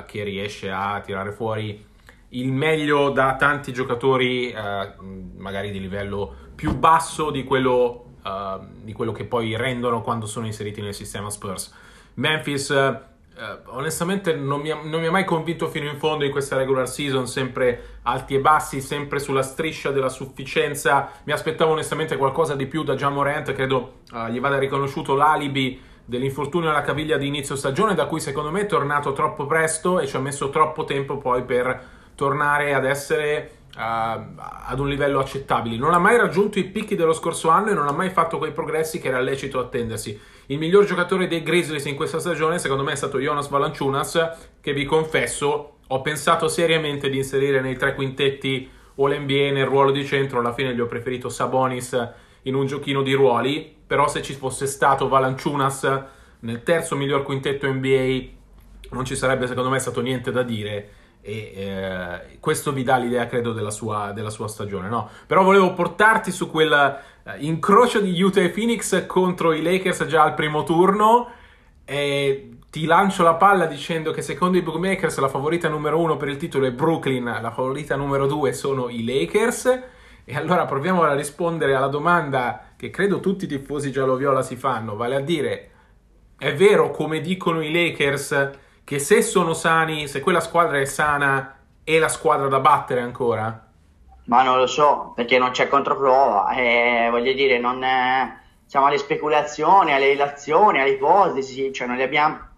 che 0.07 0.23
riesce 0.23 0.71
a 0.71 1.01
tirare 1.01 1.33
fuori 1.33 1.85
il 2.29 2.53
meglio 2.53 3.11
da 3.11 3.35
tanti 3.35 3.73
giocatori 3.73 4.55
magari 5.37 5.73
di 5.73 5.81
livello 5.81 6.33
più 6.55 6.77
basso 6.77 7.31
di 7.31 7.43
quello, 7.43 8.19
di 8.83 8.93
quello 8.93 9.11
che 9.11 9.25
poi 9.25 9.57
rendono 9.57 10.01
quando 10.01 10.27
sono 10.27 10.47
inseriti 10.47 10.81
nel 10.81 10.95
sistema 10.95 11.29
Spurs. 11.29 11.75
Memphis 12.15 12.73
Uh, 13.37 13.77
onestamente 13.77 14.33
non 14.35 14.61
mi, 14.61 14.71
ha, 14.71 14.79
non 14.81 15.01
mi, 15.01 15.07
ha, 15.07 15.11
mai 15.11 15.25
convinto 15.25 15.69
fino 15.69 15.91
in 15.91 15.99
fondo 15.99 16.25
in 16.25 16.31
questa 16.31 16.57
regular 16.57 16.89
season, 16.89 17.27
sempre 17.27 17.99
alti 18.03 18.37
e 18.37 18.39
bassi, 18.39 18.81
sempre 18.81 19.19
sulla 19.19 19.43
striscia 19.43 19.91
della 19.91 20.09
sufficienza. 20.09 21.11
Mi 21.25 21.33
aspettavo 21.33 21.73
onestamente 21.73 22.17
qualcosa 22.17 22.55
di 22.55 22.67
più 22.67 22.85
da 22.85 22.95
Gian 22.95 23.13
Morant, 23.13 23.53
credo 23.53 24.01
uh, 24.13 24.29
gli 24.29 24.39
vada 24.39 24.59
riconosciuto 24.59 25.15
l'alibi 25.15 25.81
dell'infortunio 26.05 26.71
alla 26.71 26.83
caviglia 26.83 27.17
di 27.17 27.27
inizio 27.27 27.57
stagione, 27.57 27.95
da 27.95 28.07
cui 28.07 28.21
secondo 28.21 28.51
me 28.51 28.63
è 28.63 28.67
tornato 28.67 29.13
troppo 29.13 29.47
presto 29.47 29.99
e 29.99 30.07
ci 30.07 30.15
ha 30.15 30.21
messo 30.21 30.51
troppo 30.51 30.85
tempo 30.85 31.19
poi 31.19 31.43
per 31.43 32.03
tornare 32.15 32.75
ad 32.75 32.85
essere 32.85 33.64
ad 33.77 34.79
un 34.79 34.89
livello 34.89 35.19
accettabile. 35.19 35.77
Non 35.77 35.93
ha 35.93 35.99
mai 35.99 36.17
raggiunto 36.17 36.59
i 36.59 36.65
picchi 36.65 36.95
dello 36.95 37.13
scorso 37.13 37.49
anno 37.49 37.71
e 37.71 37.75
non 37.75 37.89
ha 37.89 37.93
mai 37.93 38.11
fatto 38.11 38.39
quei 38.39 38.53
progressi 38.53 39.01
che 39.01 39.09
era 39.09 39.21
lecito 39.21 39.59
attendersi. 39.59 40.19
Il 40.47 40.59
miglior 40.59 40.85
giocatore 40.85 41.27
dei 41.27 41.43
Grizzlies 41.43 41.87
in 41.87 41.97
questa 41.97 42.21
stagione, 42.21 42.59
secondo 42.59 42.83
me, 42.83 42.93
è 42.93 42.97
stato 42.97 43.19
Jonas 43.19 43.49
Valanciunas, 43.49 44.31
che 44.61 44.73
vi 44.73 44.85
confesso, 44.85 45.79
ho 45.87 46.01
pensato 46.03 46.49
seriamente 46.49 47.09
di 47.09 47.17
inserire 47.17 47.61
nei 47.61 47.77
tre 47.77 47.95
quintetti 47.95 48.71
o 48.97 49.09
l'NBA 49.09 49.51
nel 49.51 49.67
ruolo 49.67 49.91
di 49.91 50.05
centro, 50.05 50.39
alla 50.39 50.53
fine 50.53 50.75
gli 50.75 50.81
ho 50.81 50.87
preferito 50.87 51.29
Sabonis 51.29 52.13
in 52.43 52.55
un 52.55 52.67
giochino 52.67 53.03
di 53.03 53.13
ruoli, 53.13 53.75
però 53.87 54.07
se 54.09 54.23
ci 54.23 54.35
fosse 54.35 54.67
stato 54.67 55.09
Valanciunas 55.09 56.05
nel 56.41 56.63
terzo 56.63 56.95
miglior 56.95 57.23
quintetto 57.23 57.67
NBA 57.67 58.33
non 58.91 59.05
ci 59.05 59.17
sarebbe 59.17 59.47
secondo 59.47 59.71
me 59.71 59.79
stato 59.79 60.01
niente 60.01 60.31
da 60.31 60.43
dire 60.43 60.91
e 61.27 61.53
eh, 61.57 62.39
questo 62.39 62.71
vi 62.71 62.83
dà 62.83 62.99
l'idea 62.99 63.27
credo 63.27 63.55
della 63.55 63.71
sua, 63.71 64.13
della 64.13 64.29
sua 64.29 64.47
stagione 64.47 64.91
no? 64.91 65.09
però 65.27 65.43
volevo 65.43 65.73
portarti 65.73 66.31
su 66.31 66.51
quel 66.51 66.71
eh, 67.25 67.37
incrocio 67.39 68.01
di 68.01 68.21
Utah 68.21 68.43
e 68.43 68.51
Phoenix 68.51 69.07
contro 69.07 69.55
i 69.55 69.63
Lakers 69.63 70.05
già 70.05 70.23
al 70.23 70.35
primo 70.35 70.65
turno 70.65 71.31
e 71.87 72.51
ti 72.69 72.85
lancio 72.85 73.23
la 73.23 73.37
palla 73.37 73.65
dicendo 73.65 74.11
che 74.11 74.21
secondo 74.21 74.59
i 74.59 74.63
bookmakers 74.63 75.17
la 75.19 75.29
favorita 75.29 75.67
numero 75.71 75.99
uno 75.99 76.19
per 76.19 76.29
il 76.29 76.37
titolo 76.37 76.67
è 76.67 76.73
Brooklyn 76.73 77.25
la 77.25 77.51
favorita 77.51 77.97
numero 77.97 78.27
due 78.27 78.53
sono 78.53 78.91
i 78.91 79.03
Lakers 79.03 79.83
e 80.27 80.37
allora 80.37 80.67
proviamo 80.67 81.05
a 81.05 81.15
rispondere 81.15 81.75
alla 81.75 81.89
domanda 81.89 82.73
che 82.77 82.91
credo 82.91 83.21
tutti 83.21 83.47
i 83.47 83.49
tifosi 83.49 83.91
giallo-viola 83.91 84.43
si 84.43 84.57
fanno 84.57 84.95
vale 84.95 85.15
a 85.15 85.21
dire 85.21 85.71
è 86.37 86.55
vero 86.55 86.91
come 86.91 87.23
dicono 87.23 87.63
i 87.63 87.73
Lakers 87.73 88.51
che 88.85 88.99
se 88.99 89.23
sono 89.23 89.55
sani, 89.55 90.07
se 90.07 90.21
quella 90.21 90.41
squadra 90.41 90.79
è 90.79 90.85
sana, 90.85 91.57
è 91.83 91.99
la 91.99 92.09
squadra 92.09 92.49
da 92.49 92.61
battere 92.61 93.01
ancora? 93.01 93.67
Ma 94.27 94.43
non 94.43 94.59
lo 94.59 94.67
so, 94.67 95.13
perché 95.15 95.39
non 95.39 95.51
c'è 95.51 95.69
controprova. 95.69 96.51
Eh, 96.55 97.09
voglio 97.11 97.33
dire, 97.33 97.59
non 97.59 97.83
è... 97.83 98.33
siamo 98.67 98.87
alle 98.87 98.99
speculazioni, 98.99 99.93
alle 99.93 100.13
ilazioni, 100.13 100.81
alle 100.81 100.91
ipotesi, 100.91 101.73
cioè 101.73 101.87
non 101.87 101.97
li 101.97 102.03
abbiamo, 102.03 102.35
non 102.35 102.49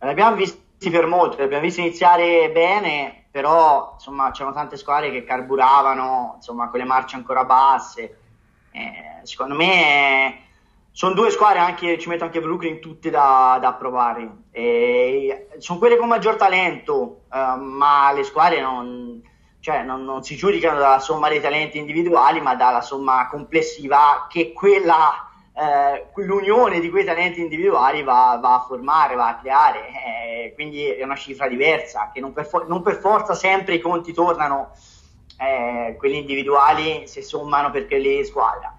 li 0.00 0.10
abbiamo 0.10 0.36
visti 0.36 0.90
per 0.90 1.06
molto, 1.06 1.36
li 1.36 1.44
abbiamo 1.44 1.62
visti 1.62 1.80
iniziare 1.80 2.50
bene, 2.50 3.26
però 3.30 3.92
insomma 3.94 4.30
c'erano 4.30 4.54
tante 4.54 4.76
squadre 4.76 5.10
che 5.10 5.24
carburavano, 5.24 6.34
insomma 6.36 6.68
con 6.68 6.80
le 6.80 6.86
marce 6.86 7.16
ancora 7.16 7.44
basse. 7.44 8.18
Eh, 8.72 9.20
secondo 9.24 9.54
me 9.54 10.48
sono 11.00 11.14
due 11.14 11.30
squadre, 11.30 11.60
anche, 11.60 11.98
ci 11.98 12.10
metto 12.10 12.24
anche 12.24 12.42
Brooklyn, 12.42 12.78
tutte 12.78 13.08
da, 13.08 13.56
da 13.58 13.72
provare. 13.72 14.42
E 14.50 15.48
sono 15.56 15.78
quelle 15.78 15.96
con 15.96 16.08
maggior 16.08 16.36
talento, 16.36 17.22
eh, 17.32 17.56
ma 17.56 18.12
le 18.12 18.22
squadre 18.22 18.60
non 18.60 19.22
cioè 19.60 19.82
non, 19.82 20.04
non, 20.04 20.22
si 20.22 20.36
giudicano 20.36 20.78
dalla 20.78 20.98
somma 20.98 21.30
dei 21.30 21.40
talenti 21.40 21.78
individuali, 21.78 22.42
ma 22.42 22.54
dalla 22.54 22.82
somma 22.82 23.28
complessiva 23.28 24.26
che 24.28 24.52
quella, 24.52 25.26
eh, 25.54 26.08
l'unione 26.16 26.80
di 26.80 26.90
quei 26.90 27.06
talenti 27.06 27.40
individuali 27.40 28.02
va, 28.02 28.38
va, 28.38 28.56
a 28.56 28.64
formare, 28.68 29.14
va 29.14 29.28
a 29.28 29.38
creare. 29.38 29.86
Eh, 29.88 30.52
quindi 30.52 30.84
è 30.84 31.02
una 31.02 31.16
cifra 31.16 31.48
diversa, 31.48 32.10
che 32.12 32.20
non 32.20 32.34
per, 32.34 32.44
for- 32.44 32.68
non 32.68 32.82
per 32.82 32.96
forza 32.96 33.32
sempre 33.32 33.76
i 33.76 33.80
conti 33.80 34.12
tornano, 34.12 34.72
eh, 35.38 35.96
quelli 35.96 36.18
individuali 36.18 37.06
si 37.06 37.22
sommano 37.22 37.70
per 37.70 37.86
quelli 37.86 38.18
di 38.18 38.24
squadra. 38.26 38.76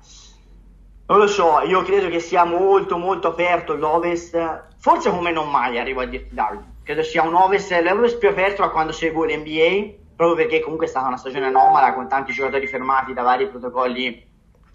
Non 1.12 1.20
lo 1.20 1.28
so, 1.28 1.60
io 1.60 1.82
credo 1.82 2.08
che 2.08 2.22
sia 2.22 2.46
molto 2.46 2.98
molto 2.98 3.28
aperto 3.28 3.76
l'Ovest, 3.76 4.68
forse 4.78 5.10
come 5.10 5.34
non 5.34 5.52
mai 5.52 5.78
arrivo 5.78 6.00
a 6.00 6.06
dirti 6.06 6.34
Davide, 6.34 6.64
credo 6.84 7.04
sia 7.04 7.24
un 7.24 7.34
Ovest, 7.34 7.70
l'Ovest 7.82 8.18
più 8.18 8.30
aperto 8.30 8.62
da 8.62 8.70
quando 8.70 8.94
seguo 8.94 9.26
l'NBA 9.26 9.92
proprio 10.16 10.38
perché 10.38 10.62
comunque 10.62 10.86
è 10.86 10.90
stata 10.90 11.08
una 11.08 11.18
stagione 11.18 11.48
anomala 11.48 11.94
con 11.94 12.08
tanti 12.08 12.32
giocatori 12.32 12.66
fermati 12.66 13.12
da 13.12 13.24
vari 13.24 13.50
protocolli 13.50 14.08
eh, 14.08 14.26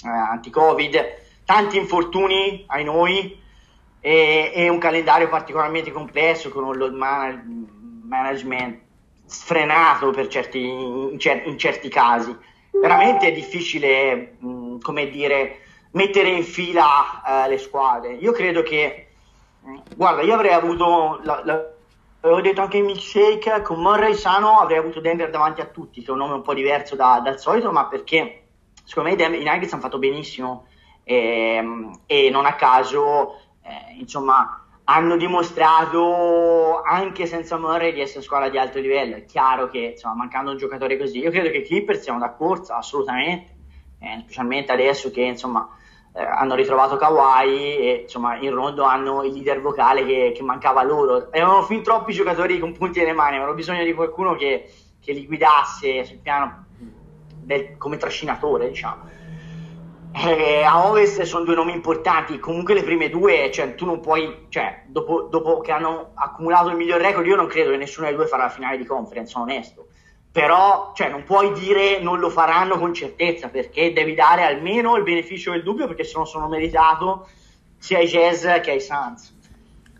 anti-Covid, 0.06 1.04
tanti 1.46 1.78
infortuni 1.78 2.64
ai 2.66 2.84
noi 2.84 3.40
e, 3.98 4.52
e, 4.54 4.68
un 4.68 4.76
calendario 4.76 5.30
particolarmente 5.30 5.90
complesso 5.90 6.50
con 6.50 6.64
un 6.64 6.76
load 6.76 6.92
man- 6.92 8.02
management 8.04 8.78
sfrenato 9.24 10.12
certi, 10.28 10.62
in, 10.62 11.18
cer- 11.18 11.46
in, 11.46 11.56
certi 11.56 11.88
casi. 11.88 12.36
Veramente 12.78 13.28
è 13.28 13.32
difficile, 13.32 14.36
mh, 14.38 14.80
come 14.80 15.08
dire, 15.08 15.60
mettere 15.92 16.28
in 16.28 16.44
fila 16.44 17.44
eh, 17.44 17.48
le 17.48 17.58
squadre. 17.58 18.14
Io 18.14 18.32
credo 18.32 18.62
che, 18.62 19.08
guarda, 19.94 20.22
io 20.22 20.34
avrei 20.34 20.52
avuto 20.52 21.20
la, 21.22 21.42
avevo 22.20 22.40
detto 22.40 22.60
anche 22.60 22.78
in 22.78 22.86
milkshake 22.86 23.62
con 23.62 23.80
Murray 23.80 24.14
sano 24.14 24.58
avrei 24.58 24.78
avuto 24.78 25.00
Denver 25.00 25.30
davanti 25.30 25.60
a 25.60 25.66
tutti 25.66 26.02
che 26.02 26.08
è 26.08 26.10
un 26.10 26.18
nome 26.18 26.34
un 26.34 26.42
po' 26.42 26.54
diverso 26.54 26.96
da, 26.96 27.20
dal 27.22 27.38
solito 27.38 27.70
ma 27.70 27.86
perché 27.86 28.46
secondo 28.84 29.14
me 29.14 29.22
i 29.22 29.44
Nuggets 29.44 29.72
hanno 29.72 29.82
fatto 29.82 29.98
benissimo. 29.98 30.66
E, 31.04 31.14
ehm, 31.56 32.00
e 32.06 32.30
non 32.30 32.46
a 32.46 32.54
caso 32.54 33.36
eh, 33.62 33.94
insomma 33.98 34.62
hanno 34.88 35.16
dimostrato 35.16 36.80
anche 36.82 37.26
senza 37.26 37.58
Murray 37.58 37.92
di 37.92 38.00
essere 38.00 38.22
squadra 38.22 38.48
di 38.48 38.58
alto 38.58 38.78
livello. 38.78 39.16
È 39.16 39.24
chiaro 39.24 39.68
che 39.68 39.92
insomma 39.94 40.14
mancando 40.14 40.50
un 40.50 40.56
giocatore 40.56 40.96
così 40.96 41.18
io 41.18 41.30
credo 41.30 41.50
che 41.50 41.58
i 41.58 41.64
Clippers 41.64 42.02
siano 42.02 42.18
da 42.18 42.32
corsa 42.32 42.76
assolutamente 42.76 43.55
eh, 43.98 44.20
specialmente 44.20 44.72
adesso 44.72 45.10
che 45.10 45.22
insomma 45.22 45.68
eh, 46.12 46.22
hanno 46.22 46.54
ritrovato 46.54 46.96
Kawhi 46.96 47.76
e 47.76 48.00
insomma 48.02 48.36
in 48.36 48.54
rondo 48.54 48.84
hanno 48.84 49.22
il 49.22 49.32
leader 49.32 49.60
vocale 49.60 50.04
che, 50.04 50.32
che, 50.34 50.42
mancava 50.42 50.82
loro. 50.82 51.30
Erano 51.30 51.62
fin 51.62 51.82
troppi 51.82 52.12
giocatori 52.12 52.58
con 52.58 52.72
punti 52.72 53.00
nelle 53.00 53.12
mani, 53.12 53.34
avevano 53.36 53.54
bisogno 53.54 53.84
di 53.84 53.92
qualcuno 53.92 54.34
che, 54.34 54.70
che 55.00 55.12
li 55.12 55.26
guidasse 55.26 56.04
sul 56.04 56.18
piano 56.18 56.64
del, 57.42 57.76
come 57.76 57.96
trascinatore, 57.96 58.68
diciamo. 58.68 59.14
Eh, 60.18 60.62
a 60.62 60.88
Ovest 60.88 61.20
sono 61.22 61.44
due 61.44 61.54
nomi 61.54 61.74
importanti, 61.74 62.38
comunque 62.38 62.72
le 62.72 62.82
prime 62.82 63.10
due, 63.10 63.50
cioè, 63.52 63.74
tu 63.74 63.84
non 63.84 64.00
puoi, 64.00 64.46
cioè, 64.48 64.84
dopo, 64.86 65.28
dopo, 65.30 65.60
che 65.60 65.72
hanno 65.72 66.12
accumulato 66.14 66.70
il 66.70 66.76
miglior 66.76 67.02
record, 67.02 67.26
io 67.26 67.36
non 67.36 67.46
credo 67.46 67.72
che 67.72 67.76
nessuno 67.76 68.06
dei 68.06 68.16
due 68.16 68.26
farà 68.26 68.44
la 68.44 68.48
finale 68.48 68.78
di 68.78 68.86
conference, 68.86 69.32
sono 69.32 69.44
onesto 69.44 69.88
però 70.36 70.92
cioè, 70.94 71.08
non 71.08 71.24
puoi 71.24 71.50
dire 71.52 71.98
non 71.98 72.18
lo 72.18 72.28
faranno 72.28 72.78
con 72.78 72.92
certezza 72.92 73.48
perché 73.48 73.94
devi 73.94 74.12
dare 74.12 74.42
almeno 74.42 74.94
il 74.96 75.02
beneficio 75.02 75.52
del 75.52 75.62
dubbio 75.62 75.86
perché 75.86 76.04
se 76.04 76.18
no 76.18 76.26
sono 76.26 76.46
meritato 76.46 77.26
sia 77.78 77.96
ai 77.96 78.06
Jazz 78.06 78.42
che 78.60 78.72
ai 78.72 78.80
Suns. 78.82 79.34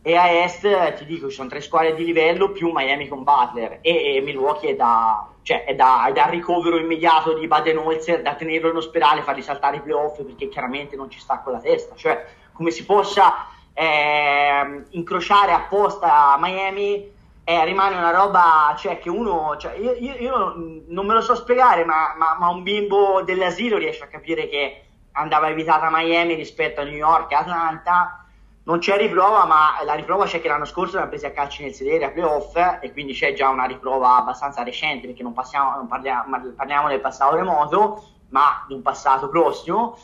E 0.02 0.14
a 0.14 0.28
Est 0.28 0.97
ti 0.97 1.07
dico 1.07 1.31
ci 1.31 1.37
sono 1.37 1.49
tre 1.49 1.62
squadre 1.62 1.95
di 1.95 2.05
livello 2.05 2.50
più 2.50 2.71
Miami 2.71 3.09
con 3.09 3.25
Butler. 3.25 3.78
E, 3.81 4.16
e 4.16 4.21
Milwaukee 4.21 4.73
è 4.73 4.76
da, 4.76 5.26
cioè, 5.40 5.64
è, 5.64 5.75
da, 5.75 6.05
è 6.05 6.12
da 6.12 6.26
ricovero 6.26 6.76
immediato 6.76 7.33
di 7.33 7.47
Baden-Holzer 7.47 8.21
da 8.21 8.35
tenerlo 8.35 8.69
in 8.69 8.76
ospedale 8.76 9.23
fargli 9.23 9.40
saltare 9.40 9.78
i 9.78 9.81
playoff 9.81 10.21
perché 10.23 10.49
chiaramente 10.49 10.97
non 10.97 11.09
ci 11.09 11.19
sta 11.19 11.40
con 11.40 11.55
la 11.55 11.61
testa. 11.61 11.95
Cioè 11.95 12.26
come 12.52 12.71
si 12.71 12.85
possa 12.85 13.47
eh, 13.73 14.83
incrociare 14.90 15.52
apposta 15.52 16.37
Miami 16.38 17.14
eh, 17.49 17.65
rimane 17.65 17.97
una 17.97 18.11
roba, 18.11 18.75
cioè 18.76 18.99
che 18.99 19.09
uno, 19.09 19.57
cioè, 19.57 19.76
io, 19.76 19.93
io, 19.93 20.15
io, 20.15 20.55
non 20.88 21.07
me 21.07 21.15
lo 21.15 21.21
so 21.21 21.37
spiegare, 21.37 21.85
ma, 21.85 22.12
ma, 22.19 22.35
ma, 22.37 22.49
un 22.49 22.65
bimbo 22.65 23.23
dell'asilo 23.23 23.79
riesce 23.79 24.03
a 24.03 24.09
capire 24.09 24.49
che 24.49 24.83
andava 25.12 25.49
evitata 25.49 25.88
Miami 25.88 26.35
rispetto 26.35 26.81
a 26.81 26.85
New 26.85 26.97
York 26.97 27.33
Atlanta. 27.33 28.26
Non 28.65 28.81
c'è 28.81 28.97
riprova, 28.97 29.45
ma 29.45 29.76
la 29.85 29.95
riprova 29.95 30.25
c'è 30.25 30.41
che 30.41 30.49
l'anno 30.49 30.65
scorso 30.65 30.97
l'hanno 30.97 31.09
presi 31.09 31.26
a 31.26 31.31
calci 31.31 31.62
nel 31.62 31.73
sedere 31.73 32.07
a 32.07 32.11
playoff 32.11 32.57
e 32.81 32.91
quindi 32.91 33.12
c'è 33.12 33.33
già 33.33 33.49
una 33.49 33.67
riprova 33.67 34.17
abbastanza 34.17 34.65
recente 34.65 35.07
perché 35.07 35.23
non, 35.23 35.33
passiamo, 35.33 35.76
non 35.76 35.87
parliamo, 35.87 36.53
parliamo 36.57 36.88
del 36.88 36.99
passato 36.99 37.37
remoto, 37.37 38.03
ma 38.31 38.65
di 38.67 38.75
un 38.75 38.83
passato 38.83 39.29
prossimo 39.29 39.97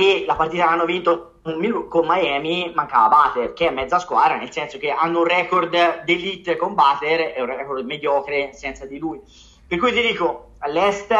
e 0.00 0.24
la 0.26 0.34
partita 0.34 0.64
l'hanno 0.64 0.86
vinto 0.86 1.34
con 1.42 2.06
Miami 2.06 2.72
mancava 2.74 3.08
Butter 3.08 3.52
che 3.52 3.68
è 3.68 3.70
mezza 3.70 3.98
squadra 3.98 4.36
nel 4.36 4.50
senso 4.50 4.78
che 4.78 4.90
hanno 4.90 5.18
un 5.18 5.24
record 5.26 6.04
d'elite 6.04 6.56
con 6.56 6.74
Butter 6.74 7.34
e 7.36 7.40
un 7.40 7.46
record 7.46 7.84
mediocre 7.84 8.52
senza 8.54 8.86
di 8.86 8.98
lui. 8.98 9.20
Per 9.66 9.78
cui 9.78 9.92
ti 9.92 10.00
dico 10.00 10.52
all'est 10.60 11.14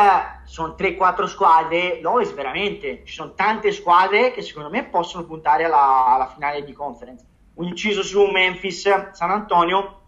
sono 0.45 0.75
3-4 0.79 1.25
squadre 1.27 2.01
l'Ovest 2.01 2.35
veramente 2.35 3.03
ci 3.05 3.13
sono 3.13 3.35
tante 3.35 3.71
squadre 3.71 4.31
che 4.31 4.41
secondo 4.41 4.71
me 4.71 4.85
possono 4.85 5.25
puntare 5.25 5.65
alla, 5.65 6.07
alla 6.07 6.29
finale 6.29 6.65
di 6.65 6.73
conference. 6.73 7.25
Un 7.55 7.67
inciso 7.67 8.03
su 8.03 8.25
Memphis 8.25 9.11
San 9.13 9.31
Antonio 9.31 10.01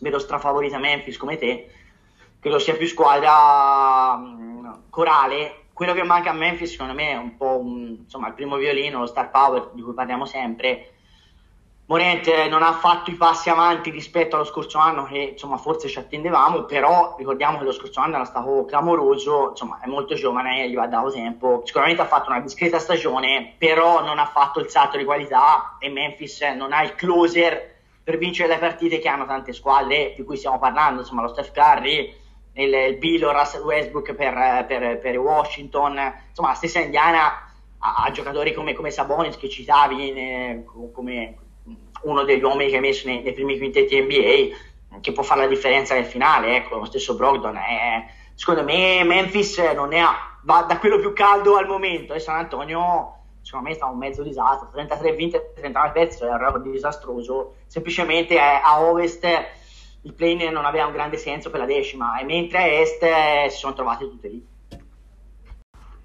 vedo 0.00 0.18
strafavorita 0.18 0.78
Memphis 0.78 1.18
come 1.18 1.36
te 1.36 1.70
credo 2.40 2.58
sia 2.58 2.74
più 2.74 2.86
squadra 2.86 4.16
mh, 4.16 4.84
corale 4.88 5.63
quello 5.74 5.92
che 5.92 6.04
manca 6.04 6.30
a 6.30 6.34
Memphis 6.34 6.70
secondo 6.70 6.94
me 6.94 7.10
è 7.10 7.16
un 7.16 7.36
po' 7.36 7.58
un, 7.58 7.96
insomma, 8.04 8.28
il 8.28 8.34
primo 8.34 8.56
violino, 8.56 9.00
lo 9.00 9.06
star 9.06 9.30
power 9.30 9.70
di 9.74 9.82
cui 9.82 9.92
parliamo 9.92 10.24
sempre. 10.24 10.90
Morente 11.86 12.48
non 12.48 12.62
ha 12.62 12.72
fatto 12.72 13.10
i 13.10 13.14
passi 13.14 13.50
avanti 13.50 13.90
rispetto 13.90 14.36
allo 14.36 14.46
scorso 14.46 14.78
anno 14.78 15.04
che 15.04 15.18
insomma 15.32 15.58
forse 15.58 15.88
ci 15.88 15.98
attendevamo, 15.98 16.62
però 16.62 17.14
ricordiamo 17.18 17.58
che 17.58 17.64
lo 17.64 17.72
scorso 17.72 18.00
anno 18.00 18.14
era 18.14 18.24
stato 18.24 18.64
clamoroso, 18.64 19.50
insomma 19.50 19.80
è 19.82 19.86
molto 19.86 20.14
giovane, 20.14 20.70
gli 20.70 20.76
va 20.76 20.86
dato 20.86 21.10
tempo, 21.10 21.60
sicuramente 21.64 22.00
ha 22.00 22.06
fatto 22.06 22.30
una 22.30 22.40
discreta 22.40 22.78
stagione, 22.78 23.54
però 23.58 24.02
non 24.02 24.18
ha 24.18 24.24
fatto 24.26 24.60
il 24.60 24.70
salto 24.70 24.96
di 24.96 25.04
qualità 25.04 25.76
e 25.78 25.90
Memphis 25.90 26.40
non 26.56 26.72
ha 26.72 26.82
il 26.82 26.94
closer 26.94 27.74
per 28.02 28.16
vincere 28.16 28.48
le 28.48 28.58
partite 28.58 28.98
che 28.98 29.08
hanno 29.08 29.26
tante 29.26 29.52
squadre 29.52 30.14
di 30.16 30.22
cui 30.24 30.38
stiamo 30.38 30.58
parlando, 30.58 31.00
insomma 31.00 31.20
lo 31.20 31.28
Steph 31.28 31.52
Curry, 31.52 32.22
il, 32.54 32.98
il 33.00 33.24
Russell 33.24 33.62
Westbrook 33.62 34.14
per, 34.14 34.64
per, 34.66 34.98
per, 34.98 35.18
Washington, 35.18 35.92
insomma 36.28 36.48
la 36.48 36.54
stessa 36.54 36.80
Indiana 36.80 37.50
ha, 37.78 38.04
ha 38.04 38.10
giocatori 38.10 38.52
come, 38.52 38.74
come, 38.74 38.90
Sabonis 38.90 39.36
che 39.36 39.48
citavi 39.48 40.12
eh, 40.12 40.64
come 40.92 41.36
uno 42.02 42.22
degli 42.22 42.42
uomini 42.42 42.70
che 42.70 42.76
hai 42.76 42.82
messo 42.82 43.08
nei, 43.08 43.22
nei, 43.22 43.32
primi 43.32 43.58
quintetti 43.58 44.00
NBA 44.00 45.00
che 45.00 45.12
può 45.12 45.22
fare 45.22 45.40
la 45.40 45.46
differenza 45.48 45.94
nel 45.94 46.04
finale, 46.04 46.56
ecco, 46.56 46.76
lo 46.76 46.84
stesso 46.84 47.16
Brogdon 47.16 47.56
è, 47.56 48.06
secondo 48.34 48.62
me 48.62 49.02
Memphis 49.02 49.58
non 49.74 49.88
ne 49.88 50.00
ha, 50.00 50.38
va 50.42 50.62
da 50.62 50.78
quello 50.78 50.98
più 50.98 51.12
caldo 51.12 51.56
al 51.56 51.66
momento 51.66 52.14
e 52.14 52.20
San 52.20 52.36
Antonio 52.36 53.18
secondo 53.42 53.68
me 53.68 53.74
sta 53.74 53.86
un 53.86 53.98
mezzo 53.98 54.22
disastro 54.22 54.70
33 54.72 55.12
vinte 55.12 55.52
39 55.54 55.92
persi 55.92 56.22
è 56.22 56.28
un 56.28 56.38
record 56.38 56.62
disastroso 56.62 57.56
semplicemente 57.66 58.38
a 58.38 58.80
ovest 58.82 59.26
il 60.04 60.12
plane 60.12 60.50
non 60.50 60.64
aveva 60.64 60.86
un 60.86 60.92
grande 60.92 61.16
senso 61.16 61.50
per 61.50 61.60
la 61.60 61.66
decima, 61.66 62.18
e 62.18 62.24
mentre 62.24 62.58
a 62.58 62.66
est 62.66 63.02
eh, 63.02 63.46
si 63.50 63.58
sono 63.58 63.72
trovate 63.72 64.04
tutte 64.04 64.28
lì. 64.28 64.46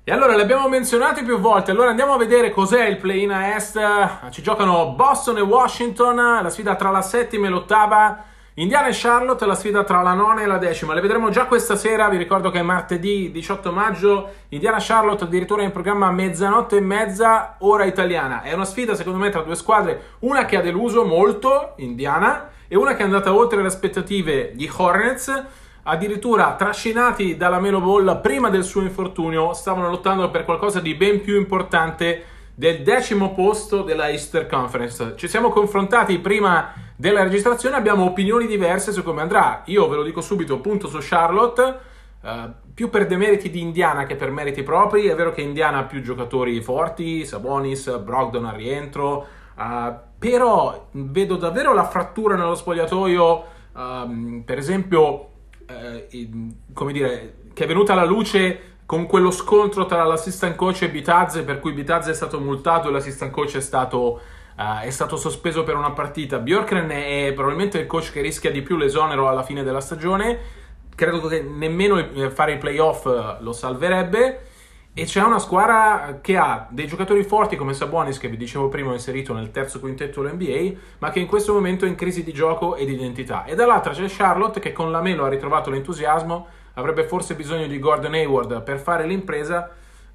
E 0.04 0.12
allora 0.12 0.36
le 0.36 0.42
abbiamo 0.42 0.68
menzionate 0.68 1.24
più 1.24 1.38
volte, 1.38 1.72
allora 1.72 1.90
andiamo 1.90 2.14
a 2.14 2.18
vedere 2.18 2.50
cos'è 2.50 2.86
il 2.86 2.98
play-in 2.98 3.32
a 3.32 3.56
est. 3.56 4.32
Ci 4.32 4.42
giocano 4.42 4.94
Boston 4.94 5.38
e 5.38 5.42
Washington, 5.42 6.16
la 6.16 6.50
sfida 6.50 6.76
tra 6.76 6.90
la 6.90 7.02
settima 7.02 7.48
e 7.48 7.50
l'ottava. 7.50 8.24
Indiana 8.56 8.88
e 8.88 8.92
Charlotte, 8.94 9.46
la 9.46 9.56
sfida 9.56 9.84
tra 9.84 10.02
la 10.02 10.14
nona 10.14 10.42
e 10.42 10.46
la 10.46 10.58
decima. 10.58 10.94
Le 10.94 11.02
vedremo 11.02 11.30
già 11.30 11.46
questa 11.46 11.76
sera, 11.76 12.10
vi 12.10 12.18
ricordo 12.18 12.50
che 12.50 12.60
è 12.60 12.64
martedì 12.64 13.32
18 13.32 13.72
maggio. 13.72 14.30
Indiana-Charlotte 14.50 15.26
addirittura 15.26 15.62
in 15.62 15.72
programma 15.72 16.08
a 16.08 16.12
mezzanotte 16.12 16.78
e 16.78 16.82
mezza, 16.82 17.56
ora 17.60 17.86
italiana. 17.86 18.42
È 18.42 18.52
una 18.52 18.66
sfida 18.66 18.96
secondo 18.96 19.20
me 19.20 19.30
tra 19.30 19.44
due 19.44 19.56
squadre, 19.56 20.16
una 20.20 20.46
che 20.46 20.58
ha 20.58 20.62
deluso 20.62 21.06
molto, 21.06 21.74
Indiana, 21.78 22.50
e 22.70 22.78
una 22.78 22.96
che 22.96 23.02
è 23.02 23.04
andata 23.04 23.34
oltre 23.34 23.60
le 23.60 23.68
aspettative, 23.68 24.54
gli 24.56 24.70
Hornets. 24.74 25.46
addirittura 25.84 26.56
trascinati 26.56 27.36
dalla 27.36 27.60
Melo 27.60 27.82
Ball 27.82 28.22
prima 28.22 28.50
del 28.50 28.64
suo 28.64 28.82
infortunio, 28.82 29.54
stavano 29.54 29.90
lottando 29.90 30.30
per 30.30 30.46
qualcosa 30.46 30.80
di 30.80 30.94
ben 30.94 31.20
più 31.22 31.36
importante 31.36 32.24
del 32.54 32.84
decimo 32.84 33.34
posto 33.34 33.82
della 33.82 34.10
Easter 34.10 34.46
Conference. 34.46 35.14
Ci 35.16 35.28
siamo 35.28 35.50
confrontati 35.50 36.20
prima 36.20 36.74
della 36.96 37.24
registrazione, 37.24 37.78
abbiamo 37.78 38.04
opinioni 38.04 38.46
diverse 38.46 38.92
su 38.92 39.02
come 39.02 39.22
andrà. 39.22 39.64
Io 39.66 39.88
ve 39.88 39.96
lo 39.96 40.04
dico 40.04 40.22
subito, 40.22 40.60
punto 40.60 40.88
su 40.88 40.98
Charlotte, 41.00 41.80
uh, 42.22 42.30
più 42.74 42.90
per 42.90 43.08
demeriti 43.08 43.50
di 43.50 43.62
Indiana 43.62 44.06
che 44.06 44.16
per 44.16 44.30
meriti 44.30 44.62
propri. 44.62 45.08
È 45.08 45.16
vero 45.16 45.32
che 45.32 45.42
Indiana 45.42 45.80
ha 45.80 45.84
più 45.84 46.02
giocatori 46.02 46.62
forti, 46.62 47.26
Sabonis, 47.26 47.98
Brogdon 48.00 48.46
al 48.46 48.56
rientro, 48.56 49.26
uh, 49.60 49.96
però 50.18 50.88
vedo 50.92 51.36
davvero 51.36 51.74
la 51.74 51.86
frattura 51.86 52.36
nello 52.36 52.56
spogliatoio, 52.56 53.44
uh, 53.74 54.44
per 54.44 54.58
esempio, 54.58 55.30
uh, 55.68 56.54
come 56.74 56.94
dire, 56.94 57.36
che 57.54 57.66
è 57.66 57.68
venuta 57.68 57.94
alla 57.94 58.06
luce 58.06 58.78
con 58.86 59.06
quello 59.06 59.30
scontro 59.30 59.86
tra 59.86 60.04
l'assistant 60.04 60.56
coach 60.56 60.82
e 60.84 60.90
Bitazze, 60.90 61.44
per 61.44 61.60
cui 61.60 61.74
Bitazze 61.74 62.12
è 62.12 62.16
stato 62.16 62.40
multato 62.40 62.88
e 62.88 62.92
l'assistant 62.92 63.32
coach 63.32 63.58
è 63.58 63.62
stato, 63.62 64.22
uh, 64.58 64.82
è 64.82 64.90
stato 64.90 65.16
sospeso 65.16 65.64
per 65.64 65.76
una 65.76 65.92
partita. 65.92 66.40
Bjorkren 66.40 66.90
è 66.90 67.32
probabilmente 67.36 67.78
il 67.78 67.86
coach 67.86 68.12
che 68.12 68.22
rischia 68.22 68.50
di 68.50 68.62
più 68.62 68.78
l'esonero 68.78 69.28
alla 69.28 69.44
fine 69.44 69.64
della 69.64 69.82
stagione. 69.82 70.58
Credo 70.96 71.28
che 71.28 71.42
nemmeno 71.42 72.04
fare 72.30 72.54
i 72.54 72.58
playoff 72.58 73.06
eh, 73.06 73.38
lo 73.40 73.54
salverebbe. 73.54 74.48
E 74.94 75.06
c'è 75.06 75.22
una 75.22 75.40
squadra 75.40 76.20
che 76.22 76.36
ha 76.36 76.68
dei 76.70 76.88
giocatori 76.88 77.24
forti 77.24 77.56
come 77.56 77.74
Sabonis, 77.74 78.18
che 78.18 78.28
vi 78.28 78.38
dicevo 78.38 78.70
prima, 78.70 78.92
inserito 78.92 79.34
nel 79.34 79.52
terzo 79.52 79.80
quintetto 79.80 80.22
dell'NBA, 80.22 80.78
ma 80.98 81.10
che 81.10 81.20
in 81.20 81.28
questo 81.28 81.54
momento 81.54 81.86
è 81.86 81.88
in 81.88 81.96
crisi 81.96 82.24
di 82.24 82.34
gioco 82.34 82.76
e 82.76 82.86
di 82.86 82.94
identità. 82.94 83.46
E 83.46 83.56
dall'altra 83.56 83.94
c'è 83.94 84.06
Charlotte 84.08 84.60
che 84.60 84.74
con 84.74 84.92
la 84.92 85.02
Melo 85.02 85.26
ha 85.26 85.30
ritrovato 85.30 85.70
l'entusiasmo 85.70 86.48
avrebbe 86.74 87.04
forse 87.04 87.36
bisogno 87.36 87.68
di 87.68 87.80
Gordon 87.80 88.14
Hayward 88.14 88.64
per 88.64 88.80
fare 88.80 89.06
l'impresa, 89.06 89.70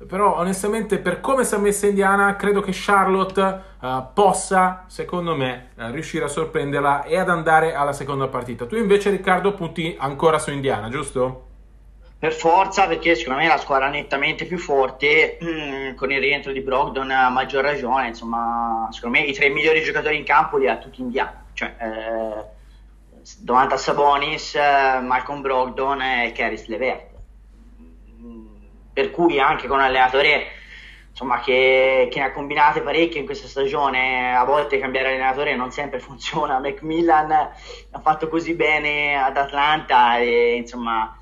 però 0.06 0.38
onestamente 0.38 0.98
per 0.98 1.20
come 1.20 1.44
si 1.44 1.54
è 1.54 1.58
messa 1.58 1.86
Indiana 1.86 2.36
credo 2.36 2.60
che 2.60 2.72
Charlotte 2.72 3.60
uh, 3.80 3.86
possa, 4.12 4.84
secondo 4.88 5.36
me, 5.36 5.68
uh, 5.76 5.90
riuscire 5.90 6.24
a 6.24 6.28
sorprenderla 6.28 7.04
e 7.04 7.18
ad 7.18 7.28
andare 7.28 7.74
alla 7.74 7.92
seconda 7.92 8.28
partita. 8.28 8.66
Tu 8.66 8.76
invece 8.76 9.10
Riccardo 9.10 9.54
punti 9.54 9.94
ancora 9.98 10.38
su 10.38 10.50
Indiana, 10.50 10.88
giusto? 10.88 11.52
Per 12.24 12.32
forza, 12.32 12.86
perché 12.86 13.16
secondo 13.16 13.40
me 13.40 13.44
è 13.44 13.48
la 13.48 13.58
squadra 13.58 13.90
nettamente 13.90 14.46
più 14.46 14.56
forte, 14.56 15.36
mm, 15.44 15.94
con 15.94 16.10
il 16.10 16.20
rientro 16.20 16.52
di 16.52 16.62
Brogdon 16.62 17.10
a 17.10 17.28
maggior 17.28 17.62
ragione, 17.62 18.06
insomma, 18.08 18.88
secondo 18.92 19.18
me 19.18 19.26
i 19.26 19.34
tre 19.34 19.50
migliori 19.50 19.82
giocatori 19.82 20.16
in 20.16 20.24
campo 20.24 20.56
li 20.56 20.66
ha 20.66 20.78
tutti 20.78 21.02
Indiana. 21.02 21.44
Cioè, 21.52 21.74
eh, 21.78 23.20
davanti 23.40 23.74
a 23.74 23.76
Sabonis, 23.76 24.54
eh, 24.54 25.00
Malcolm 25.02 25.42
Brogdon 25.42 26.00
e 26.00 26.32
Caris 26.34 26.66
Levert. 26.68 27.10
Per 28.94 29.10
cui 29.10 29.38
anche 29.38 29.66
con 29.66 29.76
un 29.76 29.84
allenatore 29.84 30.46
insomma, 31.10 31.40
che, 31.40 32.08
che, 32.10 32.18
ne 32.20 32.24
ha 32.24 32.32
combinate 32.32 32.80
parecchie 32.80 33.20
in 33.20 33.26
questa 33.26 33.48
stagione, 33.48 34.34
a 34.34 34.44
volte 34.44 34.78
cambiare 34.78 35.08
allenatore 35.08 35.56
non 35.56 35.70
sempre 35.70 35.98
funziona. 35.98 36.56
Macmillan 36.64 37.30
ha 37.30 38.00
fatto 38.00 38.28
così 38.28 38.54
bene 38.54 39.14
ad 39.22 39.36
Atlanta 39.36 40.16
e 40.16 40.54
insomma 40.54 41.18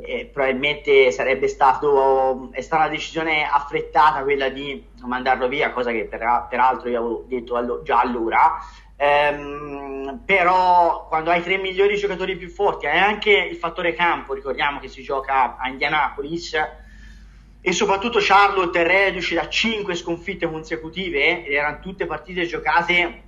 e 0.00 0.30
probabilmente 0.32 1.10
sarebbe 1.10 1.48
stato 1.48 2.50
è 2.52 2.60
stata 2.60 2.84
una 2.84 2.92
decisione 2.92 3.48
affrettata 3.48 4.22
quella 4.22 4.48
di 4.48 4.84
mandarlo 5.02 5.48
via, 5.48 5.72
cosa 5.72 5.90
che 5.92 6.04
per, 6.04 6.46
peraltro 6.48 6.88
io 6.88 6.98
avevo 6.98 7.24
detto 7.26 7.82
già 7.82 8.00
allora. 8.00 8.56
Ehm, 8.98 10.22
però 10.24 11.06
quando 11.08 11.30
hai 11.30 11.42
tre 11.42 11.58
migliori 11.58 11.96
giocatori 11.96 12.36
più 12.36 12.48
forti 12.48 12.86
hai 12.86 12.98
anche 12.98 13.30
il 13.30 13.56
fattore 13.56 13.94
campo, 13.94 14.32
ricordiamo 14.32 14.80
che 14.80 14.88
si 14.88 15.02
gioca 15.02 15.56
a 15.56 15.68
Indianapolis 15.68 16.54
e 17.60 17.72
soprattutto 17.72 18.18
Charlotte 18.22 18.82
reduce 18.84 19.34
da 19.34 19.48
cinque 19.48 19.96
sconfitte 19.96 20.48
consecutive 20.48 21.44
ed 21.44 21.52
erano 21.52 21.80
tutte 21.80 22.06
partite 22.06 22.46
giocate 22.46 23.22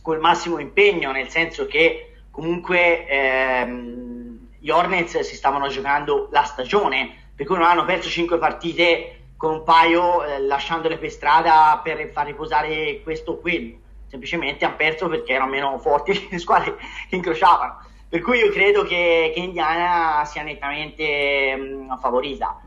col 0.00 0.20
massimo 0.20 0.58
impegno, 0.58 1.10
nel 1.12 1.28
senso 1.28 1.66
che 1.66 2.12
comunque 2.30 3.06
ehm, 3.06 4.11
gli 4.62 4.70
Hornets 4.70 5.18
si 5.18 5.34
stavano 5.34 5.66
giocando 5.66 6.28
la 6.30 6.44
stagione, 6.44 7.30
per 7.34 7.46
cui 7.46 7.56
non 7.56 7.66
hanno 7.66 7.84
perso 7.84 8.08
cinque 8.08 8.38
partite 8.38 9.32
con 9.36 9.54
un 9.54 9.62
paio 9.64 10.22
eh, 10.24 10.40
lasciandole 10.40 10.98
per 10.98 11.10
strada 11.10 11.80
per 11.82 12.10
far 12.12 12.26
riposare 12.26 13.00
questo 13.02 13.32
o 13.32 13.38
quello 13.38 13.80
semplicemente 14.12 14.66
hanno 14.66 14.76
perso 14.76 15.08
perché 15.08 15.32
erano 15.32 15.50
meno 15.50 15.78
forti 15.78 16.28
le 16.30 16.38
squadre 16.38 16.76
che 17.08 17.16
incrociavano. 17.16 17.80
Per 18.10 18.20
cui 18.20 18.38
io 18.38 18.50
credo 18.50 18.82
che, 18.82 19.32
che 19.34 19.40
Indiana 19.40 20.22
sia 20.26 20.42
nettamente 20.42 21.56
mh, 21.56 21.98
favorita. 21.98 22.60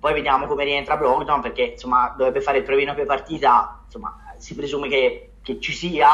Poi 0.00 0.12
vediamo 0.12 0.46
come 0.46 0.64
rientra 0.64 0.96
Brogdon 0.96 1.40
perché 1.40 1.62
insomma 1.62 2.12
dovrebbe 2.16 2.40
fare 2.40 2.58
il 2.58 2.64
provino 2.64 2.92
per 2.92 3.06
partita, 3.06 3.82
insomma 3.84 4.34
si 4.38 4.56
presume 4.56 4.88
che, 4.88 5.34
che 5.40 5.60
ci 5.60 5.72
sia. 5.72 6.08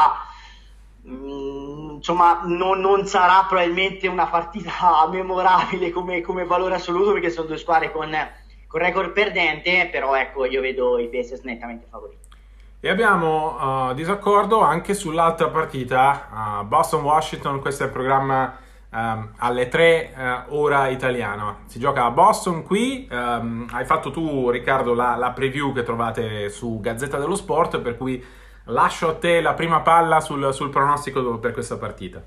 Mm, 1.07 1.95
insomma, 1.95 2.41
non, 2.43 2.79
non, 2.79 3.05
sarà 3.05 3.45
probabilmente 3.47 4.07
una 4.07 4.27
partita 4.27 4.71
memorabile 5.09 5.91
come, 5.91 6.21
come, 6.21 6.45
valore 6.45 6.75
assoluto 6.75 7.13
perché 7.13 7.29
sono 7.29 7.47
due 7.47 7.57
squadre 7.57 7.91
con, 7.91 8.15
con 8.67 8.79
record 8.79 9.11
perdente, 9.11 9.89
però 9.91 10.15
ecco, 10.15 10.45
io 10.45 10.61
vedo 10.61 10.97
i 10.97 11.07
Pacers 11.07 11.41
nettamente 11.41 11.87
favoriti. 11.89 12.27
E 12.81 12.89
abbiamo 12.89 13.89
uh, 13.89 13.93
disaccordo 13.93 14.61
anche 14.61 14.93
sull'altra 14.93 15.49
partita, 15.49 16.61
uh, 16.61 16.65
Boston-Washington, 16.65 17.59
questo 17.59 17.83
è 17.83 17.87
il 17.87 17.91
programma 17.91 18.57
um, 18.91 19.33
alle 19.37 19.67
3 19.67 20.13
uh, 20.47 20.55
ora 20.55 20.87
italiana. 20.87 21.57
Si 21.65 21.79
gioca 21.79 22.05
a 22.05 22.11
Boston 22.11 22.63
qui, 22.63 23.07
um, 23.11 23.67
hai 23.71 23.83
fatto 23.83 24.11
tu 24.11 24.49
Riccardo 24.49 24.93
la, 24.93 25.15
la, 25.15 25.31
preview 25.31 25.73
che 25.73 25.83
trovate 25.83 26.49
su 26.49 26.79
Gazzetta 26.79 27.17
dello 27.17 27.35
Sport, 27.35 27.79
per 27.79 27.97
cui 27.97 28.23
lascio 28.69 29.09
a 29.09 29.15
te 29.15 29.41
la 29.41 29.53
prima 29.53 29.81
palla 29.81 30.19
sul, 30.19 30.53
sul 30.53 30.69
pronostico 30.69 31.37
per 31.37 31.51
questa 31.51 31.77
partita. 31.77 32.21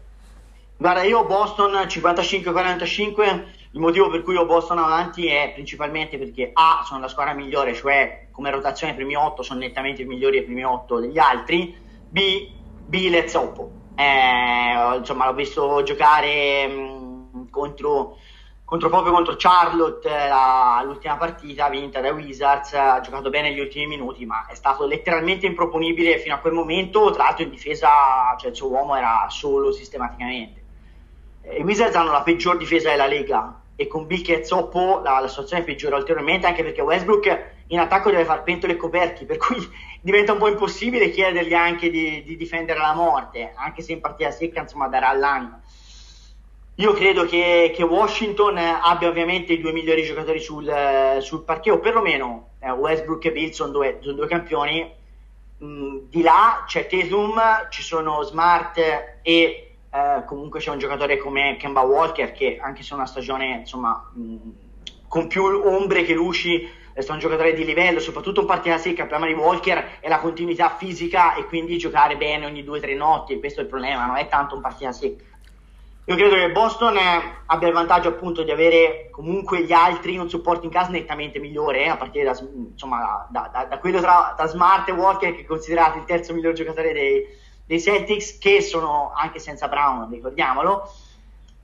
Guarda, 0.77 1.03
io 1.03 1.25
Boston 1.25 1.73
55-45, 1.73 3.45
il 3.71 3.81
motivo 3.81 4.11
per 4.11 4.23
cui 4.23 4.35
ho 4.37 4.45
Boston 4.47 4.79
avanti 4.79 5.27
è 5.29 5.53
principalmente 5.55 6.19
perché 6.19 6.51
A, 6.53 6.83
sono 6.85 7.01
la 7.01 7.09
squadra 7.09 7.35
migliore, 7.35 7.75
cioè 7.75 8.27
come 8.33 8.51
rotazione 8.51 8.93
i 8.93 8.97
primi 8.97 9.15
8 9.15 9.43
sono 9.43 9.61
nettamente 9.61 10.05
migliori 10.05 10.39
ai 10.39 10.45
primi 10.45 10.65
8 10.65 10.99
degli 10.99 11.19
altri, 11.19 11.75
B, 12.09 12.49
B 12.85 13.09
let's 13.11 13.35
hope. 13.35 13.81
Eh, 13.95 14.97
insomma, 14.97 15.27
l'ho 15.27 15.35
visto 15.35 15.83
giocare 15.85 16.67
mh, 16.67 17.51
contro, 17.51 18.17
contro, 18.65 18.89
proprio 18.89 19.13
contro 19.13 19.35
Charlotte 19.37 20.09
la, 20.09 20.83
l'ultima 20.85 21.17
partita 21.17 21.69
vinta 21.69 22.01
da 22.01 22.13
Wizards, 22.13 22.73
ha 22.75 23.01
giocato 23.01 23.31
bene 23.31 23.53
gli 23.53 23.61
ultimi 23.61 23.87
minuti, 23.87 24.25
ma 24.25 24.47
è 24.47 24.55
stato 24.55 24.87
letteralmente 24.87 25.47
improponibile 25.47 26.19
fino 26.19 26.35
a 26.35 26.39
quel 26.39 26.55
momento, 26.55 27.11
tra 27.11 27.25
l'altro 27.25 27.45
in 27.45 27.51
difesa, 27.51 28.35
cioè 28.39 28.51
il 28.51 28.57
suo 28.57 28.69
uomo 28.69 28.97
era 28.97 29.27
solo 29.29 29.73
sistematicamente. 29.73 30.61
I 31.59 31.63
Wizards 31.63 31.97
hanno 31.97 32.13
la 32.13 32.23
peggior 32.23 32.57
difesa 32.57 32.91
della 32.91 33.07
Lega. 33.07 33.57
E 33.75 33.87
con 33.87 34.07
Bill 34.07 34.23
che 34.23 34.45
zoppo 34.45 35.01
la, 35.03 35.19
la 35.19 35.29
situazione 35.29 35.65
peggiora 35.65 35.97
ulteriormente 35.97 36.47
anche 36.47 36.63
perché 36.63 36.83
Westbrook 36.83 37.51
in 37.69 37.79
attacco 37.79 38.11
deve 38.11 38.27
far 38.27 38.43
pentole 38.43 38.75
e 38.75 38.77
coperti 38.77 39.25
per 39.25 39.39
cui 39.39 39.57
diventa 40.01 40.33
un 40.33 40.39
po' 40.39 40.49
impossibile 40.49 41.11
chiedergli 41.11 41.55
anche 41.55 41.91
di, 41.91 42.23
di 42.23 42.37
difendere 42.37 42.79
la 42.79 42.93
morte 42.93 43.53
anche 43.57 43.83
se 43.83 43.93
in 43.93 44.01
partita 44.01 44.31
secca 44.31 44.61
insomma 44.61 44.89
darà 44.89 45.13
l'anno 45.15 45.63
io 46.77 46.93
credo 46.93 47.25
che, 47.27 47.73
che, 47.75 47.83
Washington 47.83 48.57
abbia 48.57 49.09
ovviamente 49.09 49.53
i 49.53 49.61
due 49.61 49.73
migliori 49.73 50.05
giocatori 50.05 50.41
sul, 50.41 51.19
sul 51.21 51.43
parquet 51.43 51.75
o 51.75 51.79
perlomeno 51.81 52.53
eh, 52.61 52.71
Westbrook 52.71 53.25
e 53.27 53.33
Bill 53.33 53.51
sono 53.51 53.73
due, 53.73 53.99
sono 54.01 54.17
due 54.17 54.27
campioni 54.27 54.91
mm, 55.63 55.97
di 56.09 56.23
là 56.23 56.65
c'è 56.67 56.87
Tatum 56.87 57.69
ci 57.69 57.83
sono 57.83 58.23
Smart 58.23 58.79
e 58.79 59.77
eh, 59.91 60.25
comunque 60.27 60.61
c'è 60.61 60.71
un 60.71 60.79
giocatore 60.79 61.19
come 61.19 61.57
Kemba 61.59 61.83
Walker 61.83 62.33
che 62.33 62.59
anche 62.59 62.83
se 62.83 62.93
è 62.93 62.95
una 62.95 63.07
stagione 63.07 63.59
insomma 63.61 64.11
mh, 64.15 64.37
con 65.09 65.27
più 65.27 65.45
ombre 65.45 66.05
che 66.05 66.15
luci 66.15 66.67
è 66.95 67.05
un 67.09 67.19
giocatore 67.19 67.55
di 67.55 67.65
livello, 67.65 68.01
soprattutto 68.01 68.41
in 68.41 68.47
partita 68.47 68.77
secca, 68.77 69.03
il 69.03 69.09
problema 69.09 69.33
di 69.33 69.39
Walker 69.39 69.99
è 70.01 70.09
la 70.09 70.19
continuità 70.19 70.75
fisica 70.77 71.35
e 71.35 71.47
quindi 71.47 71.79
giocare 71.79 72.17
bene 72.17 72.45
ogni 72.45 72.63
due 72.63 72.79
o 72.79 72.81
tre 72.81 72.95
notti, 72.95 73.39
questo 73.39 73.61
è 73.61 73.63
il 73.63 73.69
problema, 73.69 74.05
non 74.07 74.17
è 74.17 74.29
tanto 74.29 74.57
in 74.57 74.61
partita 74.61 74.93
secca. 74.93 75.25
Io 76.07 76.17
credo 76.17 76.35
che 76.35 76.51
Boston 76.51 76.99
abbia 77.47 77.69
il 77.69 77.75
vantaggio 77.75 78.09
appunto 78.09 78.43
di 78.43 78.51
avere 78.51 79.09
comunque 79.13 79.63
gli 79.63 79.71
altri 79.71 80.19
un 80.19 80.29
supporto 80.29 80.65
in 80.65 80.73
casa 80.73 80.91
nettamente 80.91 81.39
migliore, 81.39 81.85
eh, 81.85 81.89
a 81.89 81.97
partire 81.97 82.25
da, 82.25 82.37
insomma, 82.71 83.29
da, 83.31 83.49
da, 83.53 83.65
da 83.67 83.79
quello 83.79 84.01
tra, 84.01 84.35
tra, 84.37 84.47
Smart 84.47 84.89
e 84.89 84.93
Walker 84.93 85.33
che 85.33 85.43
è 85.43 85.45
considerato 85.45 85.99
il 85.99 86.05
terzo 86.05 86.35
miglior 86.35 86.55
giocatore 86.55 86.93
dei, 86.93 87.25
dei 87.65 87.81
Celtics 87.81 88.39
che 88.39 88.61
sono 88.61 89.13
anche 89.15 89.39
senza 89.39 89.69
Brown, 89.69 90.11
ricordiamolo, 90.11 90.91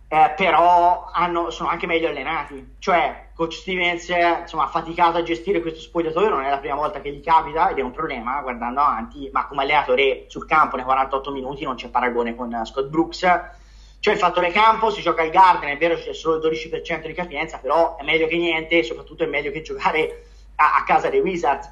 eh, 0.06 0.32
però 0.36 1.10
hanno, 1.12 1.50
sono 1.50 1.68
anche 1.68 1.88
meglio 1.88 2.08
allenati. 2.08 2.76
Cioè, 2.78 3.30
coach 3.34 3.54
Stevens 3.54 4.08
insomma, 4.08 4.66
ha 4.66 4.68
faticato 4.68 5.18
a 5.18 5.22
gestire 5.24 5.60
questo 5.60 5.80
spogliatoio, 5.80 6.28
non 6.28 6.44
è 6.44 6.50
la 6.50 6.58
prima 6.58 6.76
volta 6.76 7.00
che 7.00 7.10
gli 7.10 7.24
capita 7.24 7.70
ed 7.70 7.78
è 7.78 7.82
un 7.82 7.90
problema 7.90 8.40
guardando 8.40 8.82
avanti, 8.82 9.28
ma 9.32 9.48
come 9.48 9.62
allenatore 9.62 10.26
sul 10.28 10.46
campo 10.46 10.76
nei 10.76 10.84
48 10.84 11.32
minuti 11.32 11.64
non 11.64 11.74
c'è 11.74 11.88
paragone 11.88 12.36
con 12.36 12.60
Scott 12.64 12.86
Brooks. 12.86 13.56
C'è 14.00 14.12
il 14.12 14.18
fattore 14.18 14.52
campo, 14.52 14.90
si 14.90 15.02
gioca 15.02 15.22
al 15.22 15.30
Garden, 15.30 15.70
è 15.70 15.76
vero 15.76 15.96
c'è 15.96 16.14
solo 16.14 16.36
il 16.36 16.56
12% 16.56 17.06
di 17.06 17.12
capienza, 17.14 17.58
però 17.58 17.96
è 17.96 18.04
meglio 18.04 18.28
che 18.28 18.36
niente 18.36 18.82
soprattutto 18.84 19.24
è 19.24 19.26
meglio 19.26 19.50
che 19.50 19.62
giocare 19.62 20.24
a, 20.56 20.76
a 20.76 20.84
casa 20.84 21.08
dei 21.08 21.20
Wizards. 21.20 21.70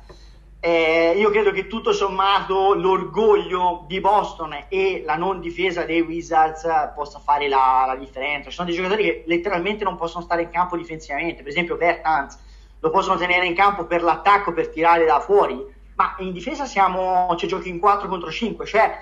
Eh, 0.59 1.15
io 1.17 1.31
credo 1.31 1.53
che 1.53 1.69
tutto 1.69 1.93
sommato 1.93 2.75
l'orgoglio 2.75 3.85
di 3.87 4.01
Boston 4.01 4.67
e 4.69 5.03
la 5.05 5.15
non 5.15 5.39
difesa 5.41 5.85
dei 5.85 6.01
Wizards 6.01 6.67
possa 6.95 7.21
fare 7.21 7.47
la, 7.47 7.85
la, 7.87 7.95
differenza. 7.95 8.49
Ci 8.49 8.57
sono 8.57 8.67
dei 8.67 8.77
giocatori 8.77 9.03
che 9.05 9.23
letteralmente 9.27 9.85
non 9.85 9.97
possono 9.97 10.25
stare 10.25 10.43
in 10.43 10.51
campo 10.51 10.77
difensivamente, 10.77 11.43
per 11.43 11.53
esempio 11.53 11.77
Bertans 11.77 12.39
lo 12.81 12.91
possono 12.91 13.17
tenere 13.17 13.47
in 13.47 13.55
campo 13.55 13.85
per 13.87 14.03
l'attacco, 14.03 14.53
per 14.53 14.69
tirare 14.69 15.05
da 15.05 15.21
fuori, 15.21 15.65
ma 15.95 16.15
in 16.19 16.33
difesa 16.33 16.65
siamo, 16.65 17.35
cioè, 17.37 17.49
giochi 17.49 17.69
in 17.69 17.79
4 17.79 18.09
contro 18.09 18.31
5, 18.31 18.67
cioè 18.67 18.99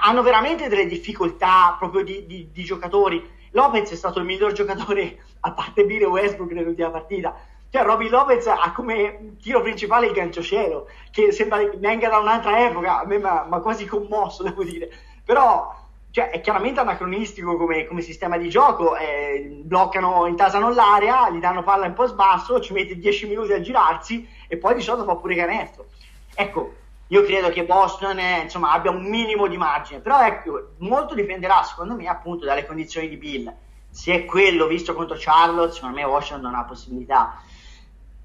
hanno 0.00 0.22
veramente 0.22 0.68
delle 0.68 0.86
difficoltà 0.86 1.76
proprio 1.78 2.02
di, 2.02 2.26
di, 2.26 2.50
di 2.52 2.64
giocatori. 2.64 3.36
Lopez 3.52 3.90
è 3.90 3.96
stato 3.96 4.18
il 4.18 4.24
miglior 4.24 4.52
giocatore 4.52 5.18
a 5.40 5.52
parte 5.52 5.84
Bire 5.84 6.04
Westbrook 6.04 6.52
nell'ultima 6.52 6.90
partita 6.90 7.34
cioè, 7.70 7.82
Robin 7.82 8.08
Lopez 8.08 8.46
ha 8.46 8.72
come 8.72 9.36
tiro 9.42 9.60
principale 9.60 10.06
il 10.06 10.12
gancio 10.12 10.40
cielo, 10.42 10.88
che 11.10 11.32
sembra 11.32 11.58
venga 11.76 12.08
da 12.08 12.18
un'altra 12.18 12.66
epoca, 12.66 13.00
a 13.00 13.04
me 13.04 13.18
mi 13.18 13.60
quasi 13.60 13.84
commosso, 13.84 14.42
devo 14.44 14.64
dire. 14.64 14.90
Però 15.22 15.76
cioè, 16.10 16.30
è 16.30 16.40
chiaramente 16.40 16.80
anacronistico 16.80 17.58
come, 17.58 17.86
come 17.86 18.00
sistema 18.00 18.38
di 18.38 18.48
gioco, 18.48 18.96
eh, 18.96 19.60
bloccano, 19.64 20.26
intasano 20.26 20.72
l'area, 20.72 21.28
gli 21.28 21.40
danno 21.40 21.62
palla 21.62 21.84
un 21.84 21.92
po' 21.92 22.06
sbasso, 22.06 22.60
ci 22.60 22.72
mette 22.72 22.96
10 22.96 23.26
minuti 23.26 23.52
a 23.52 23.60
girarsi 23.60 24.26
e 24.48 24.56
poi 24.56 24.74
di 24.74 24.80
solito 24.80 25.04
fa 25.04 25.16
pure 25.16 25.34
canestro. 25.34 25.86
Ecco, 26.34 26.72
io 27.08 27.22
credo 27.22 27.48
che 27.50 27.64
Boston 27.64 28.18
eh, 28.18 28.40
insomma, 28.42 28.72
abbia 28.72 28.90
un 28.90 29.02
minimo 29.02 29.46
di 29.46 29.56
margine, 29.56 30.00
però 30.00 30.24
ecco, 30.24 30.72
molto 30.78 31.14
dipenderà 31.14 31.62
secondo 31.62 31.94
me 31.94 32.06
appunto 32.06 32.44
dalle 32.44 32.66
condizioni 32.66 33.08
di 33.08 33.16
Bill. 33.16 33.52
Se 33.90 34.12
è 34.12 34.24
quello 34.26 34.66
visto 34.66 34.94
contro 34.94 35.16
Charlotte, 35.18 35.72
secondo 35.72 35.96
me 35.96 36.04
Washington 36.04 36.54
ha 36.54 36.64
possibilità 36.64 37.42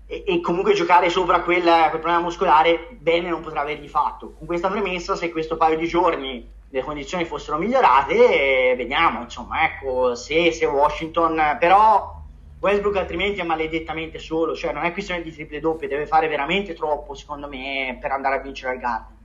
e, 0.05 0.23
e 0.27 0.41
comunque 0.41 0.73
giocare 0.73 1.09
sopra 1.09 1.41
quel, 1.41 1.63
quel, 1.63 1.89
problema 1.89 2.19
muscolare 2.19 2.89
bene 2.99 3.29
non 3.29 3.41
potrà 3.41 3.61
avergli 3.61 3.87
fatto. 3.87 4.33
Con 4.37 4.45
questa 4.45 4.69
premessa, 4.69 5.15
se 5.15 5.31
questo 5.31 5.57
paio 5.57 5.77
di 5.77 5.87
giorni 5.87 6.47
le 6.69 6.83
condizioni 6.83 7.25
fossero 7.25 7.57
migliorate, 7.57 8.73
vediamo, 8.75 9.21
insomma, 9.21 9.63
ecco, 9.63 10.15
se, 10.15 10.51
se 10.51 10.65
Washington, 10.65 11.57
però 11.59 12.21
Westbrook 12.63 12.95
altrimenti 12.95 13.41
è 13.41 13.43
maledettamente 13.43 14.19
solo, 14.19 14.55
cioè 14.55 14.71
non 14.71 14.85
è 14.85 14.93
questione 14.93 15.21
di 15.21 15.33
triple 15.33 15.59
doppie, 15.59 15.89
deve 15.89 16.07
fare 16.07 16.29
veramente 16.29 16.73
troppo, 16.73 17.13
secondo 17.13 17.49
me, 17.49 17.97
per 17.99 18.11
andare 18.11 18.37
a 18.37 18.39
vincere 18.39 18.71
al 18.71 18.79
Garden. 18.79 19.17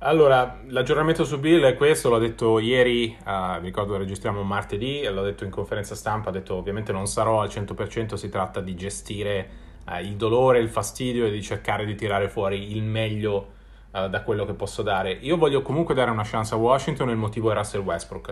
Allora, 0.00 0.60
l'aggiornamento 0.66 1.24
su 1.24 1.40
Bill 1.40 1.64
è 1.64 1.74
questo, 1.74 2.10
l'ho 2.10 2.18
detto 2.18 2.58
ieri, 2.58 3.16
uh, 3.24 3.58
mi 3.60 3.64
ricordo 3.64 3.92
che 3.92 4.00
registriamo 4.00 4.42
martedì, 4.42 5.02
l'ho 5.02 5.22
detto 5.22 5.44
in 5.44 5.50
conferenza 5.50 5.94
stampa, 5.94 6.28
ho 6.28 6.32
detto 6.32 6.56
ovviamente 6.56 6.92
non 6.92 7.06
sarò 7.06 7.40
al 7.40 7.48
100%, 7.48 8.14
si 8.14 8.28
tratta 8.28 8.60
di 8.60 8.76
gestire 8.76 9.48
eh, 9.88 10.02
il 10.02 10.16
dolore, 10.16 10.58
il 10.58 10.68
fastidio 10.68 11.24
e 11.24 11.30
di 11.30 11.40
cercare 11.42 11.86
di 11.86 11.94
tirare 11.94 12.28
fuori 12.28 12.76
il 12.76 12.82
meglio 12.82 13.52
eh, 13.92 14.10
da 14.10 14.20
quello 14.20 14.44
che 14.44 14.52
posso 14.52 14.82
dare. 14.82 15.12
Io 15.12 15.38
voglio 15.38 15.62
comunque 15.62 15.94
dare 15.94 16.10
una 16.10 16.22
chance 16.22 16.52
a 16.52 16.58
Washington 16.58 17.08
il 17.08 17.16
motivo 17.16 17.50
è 17.50 17.54
Russell 17.54 17.80
Westbrook. 17.80 18.28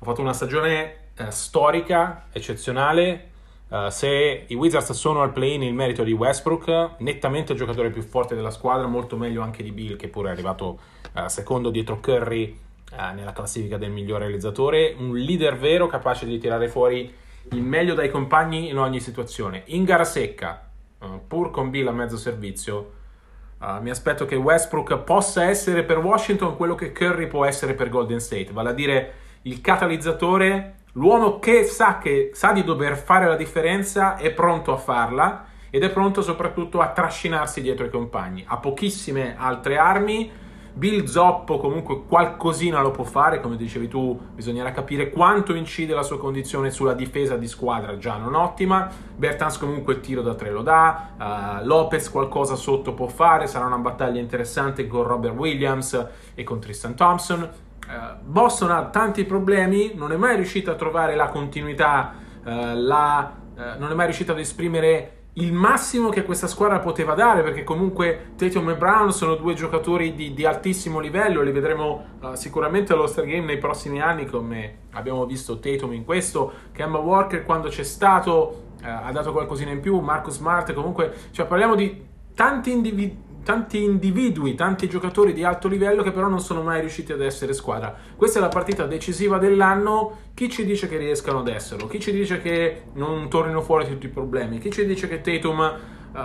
Ho 0.00 0.04
fatto 0.04 0.20
una 0.20 0.34
stagione 0.34 1.08
eh, 1.16 1.30
storica, 1.30 2.26
eccezionale. 2.30 3.36
Uh, 3.68 3.90
se 3.90 4.44
i 4.46 4.54
Wizards 4.54 4.92
sono 4.92 5.20
al 5.20 5.32
play-in 5.32 5.62
il 5.62 5.74
merito 5.74 6.02
di 6.02 6.12
Westbrook, 6.12 6.92
nettamente 6.98 7.52
il 7.52 7.58
giocatore 7.58 7.90
più 7.90 8.00
forte 8.00 8.34
della 8.34 8.50
squadra, 8.50 8.86
molto 8.86 9.16
meglio 9.16 9.42
anche 9.42 9.62
di 9.62 9.72
Bill, 9.72 9.96
che 9.96 10.08
pure 10.08 10.30
è 10.30 10.32
arrivato 10.32 10.78
uh, 11.14 11.26
secondo 11.26 11.68
dietro 11.68 12.00
Curry 12.00 12.58
uh, 12.92 13.14
nella 13.14 13.32
classifica 13.32 13.76
del 13.76 13.90
miglior 13.90 14.20
realizzatore, 14.20 14.94
un 14.98 15.14
leader 15.14 15.58
vero 15.58 15.86
capace 15.86 16.24
di 16.24 16.38
tirare 16.38 16.68
fuori 16.68 17.12
il 17.50 17.62
meglio 17.62 17.92
dai 17.92 18.10
compagni 18.10 18.70
in 18.70 18.78
ogni 18.78 19.00
situazione. 19.00 19.64
In 19.66 19.84
gara 19.84 20.04
secca, 20.04 20.70
pur 21.26 21.50
con 21.50 21.70
Bill 21.70 21.88
a 21.88 21.92
mezzo 21.92 22.16
servizio, 22.16 22.92
mi 23.80 23.90
aspetto 23.90 24.24
che 24.24 24.36
Westbrook 24.36 24.98
possa 24.98 25.44
essere 25.44 25.82
per 25.82 25.98
Washington 25.98 26.56
quello 26.56 26.74
che 26.74 26.92
Curry 26.92 27.26
può 27.26 27.44
essere 27.44 27.74
per 27.74 27.88
Golden 27.88 28.20
State, 28.20 28.52
vale 28.52 28.68
a 28.70 28.72
dire 28.72 29.12
il 29.42 29.60
catalizzatore, 29.62 30.77
l'uomo 30.98 31.38
che 31.38 31.64
sa, 31.64 31.98
che 31.98 32.32
sa 32.34 32.52
di 32.52 32.64
dover 32.64 32.96
fare 32.96 33.26
la 33.26 33.36
differenza, 33.36 34.16
è 34.16 34.32
pronto 34.32 34.72
a 34.72 34.76
farla 34.76 35.46
ed 35.70 35.84
è 35.84 35.90
pronto 35.90 36.22
soprattutto 36.22 36.80
a 36.80 36.88
trascinarsi 36.88 37.62
dietro 37.62 37.86
i 37.86 37.90
compagni. 37.90 38.44
Ha 38.46 38.58
pochissime 38.58 39.36
altre 39.38 39.78
armi 39.78 40.30
Bill 40.78 41.06
Zoppo 41.06 41.58
comunque 41.58 42.04
qualcosina 42.06 42.80
lo 42.80 42.92
può 42.92 43.02
fare, 43.02 43.40
come 43.40 43.56
dicevi 43.56 43.88
tu, 43.88 44.16
bisognerà 44.32 44.70
capire 44.70 45.10
quanto 45.10 45.52
incide 45.54 45.92
la 45.92 46.04
sua 46.04 46.18
condizione 46.18 46.70
sulla 46.70 46.94
difesa 46.94 47.36
di 47.36 47.48
squadra, 47.48 47.98
già 47.98 48.16
non 48.16 48.36
ottima. 48.36 48.88
Bertans 49.16 49.58
comunque 49.58 49.94
il 49.94 50.00
tiro 50.00 50.22
da 50.22 50.36
tre 50.36 50.50
lo 50.52 50.62
dà, 50.62 51.60
uh, 51.62 51.66
Lopez 51.66 52.08
qualcosa 52.10 52.54
sotto 52.54 52.94
può 52.94 53.08
fare, 53.08 53.48
sarà 53.48 53.66
una 53.66 53.78
battaglia 53.78 54.20
interessante 54.20 54.86
con 54.86 55.02
Robert 55.02 55.34
Williams 55.34 56.06
e 56.36 56.44
con 56.44 56.60
Tristan 56.60 56.94
Thompson. 56.94 57.50
Uh, 57.88 58.22
Boston 58.22 58.70
ha 58.70 58.84
tanti 58.90 59.24
problemi, 59.24 59.92
non 59.94 60.12
è 60.12 60.16
mai 60.16 60.36
riuscito 60.36 60.70
a 60.70 60.74
trovare 60.74 61.14
la 61.16 61.28
continuità, 61.28 62.14
uh, 62.44 62.50
la, 62.74 63.32
non 63.78 63.90
è 63.90 63.94
mai 63.94 64.04
riuscito 64.04 64.32
ad 64.32 64.38
esprimere 64.38 65.18
il 65.38 65.52
massimo 65.52 66.08
che 66.08 66.24
questa 66.24 66.46
squadra 66.46 66.80
poteva 66.80 67.14
dare, 67.14 67.42
perché 67.42 67.62
comunque 67.62 68.32
Tatum 68.36 68.70
e 68.70 68.76
Brown 68.76 69.12
sono 69.12 69.36
due 69.36 69.54
giocatori 69.54 70.14
di, 70.14 70.34
di 70.34 70.44
altissimo 70.44 70.98
livello, 70.98 71.42
li 71.42 71.52
vedremo 71.52 72.04
uh, 72.20 72.34
sicuramente 72.34 72.92
allo 72.92 73.06
Star 73.06 73.24
Game 73.24 73.46
nei 73.46 73.58
prossimi 73.58 74.00
anni, 74.00 74.26
come 74.26 74.78
abbiamo 74.92 75.24
visto 75.26 75.58
Tatum 75.58 75.92
in 75.92 76.04
questo, 76.04 76.52
Kemba 76.72 76.98
Walker 76.98 77.44
quando 77.44 77.68
c'è 77.68 77.84
stato 77.84 78.64
uh, 78.82 78.84
ha 78.84 79.12
dato 79.12 79.32
qualcosina 79.32 79.70
in 79.70 79.80
più, 79.80 79.98
Marcus 80.00 80.34
Smart 80.34 80.72
comunque, 80.72 81.14
cioè 81.30 81.46
parliamo 81.46 81.74
di 81.76 82.04
tanti 82.34 82.72
individui 82.72 83.26
tanti 83.48 83.82
individui, 83.82 84.54
tanti 84.54 84.90
giocatori 84.90 85.32
di 85.32 85.42
alto 85.42 85.68
livello 85.68 86.02
che 86.02 86.12
però 86.12 86.28
non 86.28 86.38
sono 86.38 86.60
mai 86.60 86.80
riusciti 86.80 87.12
ad 87.12 87.22
essere 87.22 87.54
squadra. 87.54 87.96
Questa 88.14 88.40
è 88.40 88.42
la 88.42 88.48
partita 88.48 88.84
decisiva 88.84 89.38
dell'anno. 89.38 90.18
Chi 90.34 90.50
ci 90.50 90.66
dice 90.66 90.86
che 90.86 90.98
riescano 90.98 91.38
ad 91.38 91.48
esserlo? 91.48 91.86
Chi 91.86 91.98
ci 91.98 92.12
dice 92.12 92.42
che 92.42 92.82
non 92.92 93.30
tornino 93.30 93.62
fuori 93.62 93.86
tutti 93.86 94.04
i 94.04 94.10
problemi? 94.10 94.58
Chi 94.58 94.70
ci 94.70 94.84
dice 94.84 95.08
che 95.08 95.22
Tatum 95.22 95.60
uh, 95.60 96.18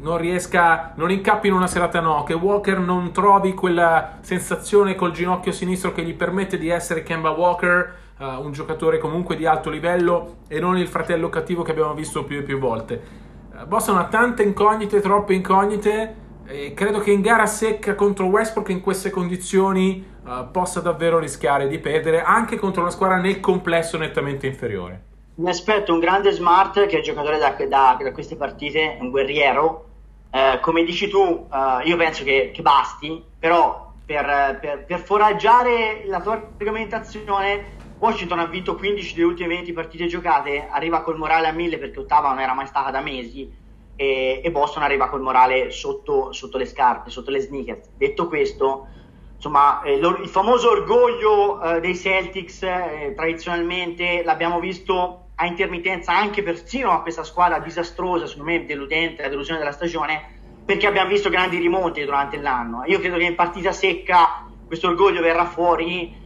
non 0.00 0.18
riesca, 0.18 0.92
non 0.94 1.10
incappi 1.10 1.48
in 1.48 1.54
una 1.54 1.66
serata 1.66 1.98
no? 1.98 2.22
Che 2.22 2.34
Walker 2.34 2.78
non 2.78 3.10
trovi 3.10 3.52
quella 3.52 4.18
sensazione 4.20 4.94
col 4.94 5.10
ginocchio 5.10 5.50
sinistro 5.50 5.90
che 5.90 6.04
gli 6.04 6.14
permette 6.14 6.58
di 6.58 6.68
essere 6.68 7.02
Kemba 7.02 7.30
Walker? 7.30 7.94
Uh, 8.18 8.40
un 8.40 8.52
giocatore 8.52 8.98
comunque 8.98 9.34
di 9.34 9.46
alto 9.46 9.68
livello 9.68 10.36
e 10.46 10.60
non 10.60 10.78
il 10.78 10.86
fratello 10.86 11.28
cattivo 11.28 11.62
che 11.62 11.72
abbiamo 11.72 11.94
visto 11.94 12.22
più 12.22 12.38
e 12.38 12.42
più 12.42 12.60
volte. 12.60 13.18
Boston 13.66 13.98
ha 13.98 14.04
tante 14.04 14.44
incognite, 14.44 15.00
troppe 15.00 15.34
incognite. 15.34 16.19
E 16.46 16.74
credo 16.74 16.98
che 16.98 17.12
in 17.12 17.20
gara 17.20 17.46
secca 17.46 17.94
contro 17.94 18.26
Westbrook 18.26 18.70
in 18.70 18.80
queste 18.80 19.10
condizioni 19.10 20.04
uh, 20.24 20.50
possa 20.50 20.80
davvero 20.80 21.18
rischiare 21.18 21.68
di 21.68 21.78
perdere 21.78 22.22
anche 22.22 22.56
contro 22.56 22.82
una 22.82 22.90
squadra 22.90 23.16
nel 23.18 23.40
complesso 23.40 23.96
nettamente 23.96 24.46
inferiore. 24.46 25.04
Mi 25.36 25.48
aspetto 25.48 25.92
un 25.92 26.00
grande 26.00 26.32
smart 26.32 26.86
che 26.86 26.98
è 26.98 27.02
giocatore 27.02 27.38
da, 27.38 27.56
da, 27.68 27.96
da 28.02 28.12
queste 28.12 28.36
partite, 28.36 28.98
un 29.00 29.10
guerriero. 29.10 29.86
Uh, 30.30 30.60
come 30.60 30.84
dici 30.84 31.08
tu, 31.08 31.18
uh, 31.18 31.46
io 31.84 31.96
penso 31.96 32.24
che, 32.24 32.50
che 32.52 32.62
basti, 32.62 33.22
però 33.38 33.92
per, 34.04 34.58
per, 34.60 34.84
per, 34.84 34.98
foraggiare 34.98 36.02
la 36.06 36.20
tua 36.20 36.34
argomentazione, 36.34 37.78
Washington 37.98 38.40
ha 38.40 38.46
vinto 38.46 38.74
15 38.74 39.14
delle 39.14 39.26
ultime 39.26 39.48
20 39.54 39.72
partite 39.72 40.06
giocate, 40.06 40.68
arriva 40.70 41.02
col 41.02 41.16
morale 41.16 41.48
a 41.48 41.52
1000 41.52 41.78
perché 41.78 42.00
ottava 42.00 42.28
non 42.28 42.40
era 42.40 42.54
mai 42.54 42.66
stata 42.66 42.90
da 42.90 43.00
mesi 43.00 43.59
e, 44.00 44.40
e 44.42 44.50
Boston 44.50 44.82
arriva 44.82 45.10
col 45.10 45.20
morale 45.20 45.70
sotto, 45.70 46.32
sotto, 46.32 46.56
le 46.56 46.64
scarpe, 46.64 47.10
sotto 47.10 47.30
le 47.30 47.40
sneakers. 47.40 47.90
Detto 47.98 48.28
questo, 48.28 48.86
insomma, 49.34 49.82
eh, 49.82 49.96
il 49.96 50.28
famoso 50.28 50.70
orgoglio 50.70 51.60
eh, 51.60 51.80
dei 51.80 51.94
Celtics 51.94 52.62
eh, 52.62 53.12
tradizionalmente 53.14 54.22
l'abbiamo 54.24 54.58
visto 54.58 55.26
a 55.34 55.44
intermittenza 55.44 56.16
anche 56.16 56.42
persino 56.42 56.92
a 56.92 57.02
questa 57.02 57.24
squadra 57.24 57.58
disastrosa, 57.58 58.26
secondo 58.26 58.50
me 58.50 58.64
deludente, 58.64 59.20
la 59.20 59.28
delusione 59.28 59.58
della 59.58 59.72
stagione, 59.72 60.38
perché 60.64 60.86
abbiamo 60.86 61.10
visto 61.10 61.28
grandi 61.28 61.58
rimonti 61.58 62.02
durante 62.02 62.38
l'anno. 62.38 62.84
Io 62.86 63.00
credo 63.00 63.18
che 63.18 63.24
in 63.24 63.34
partita 63.34 63.70
secca 63.70 64.46
questo 64.66 64.88
orgoglio 64.88 65.20
verrà 65.20 65.44
fuori 65.44 66.16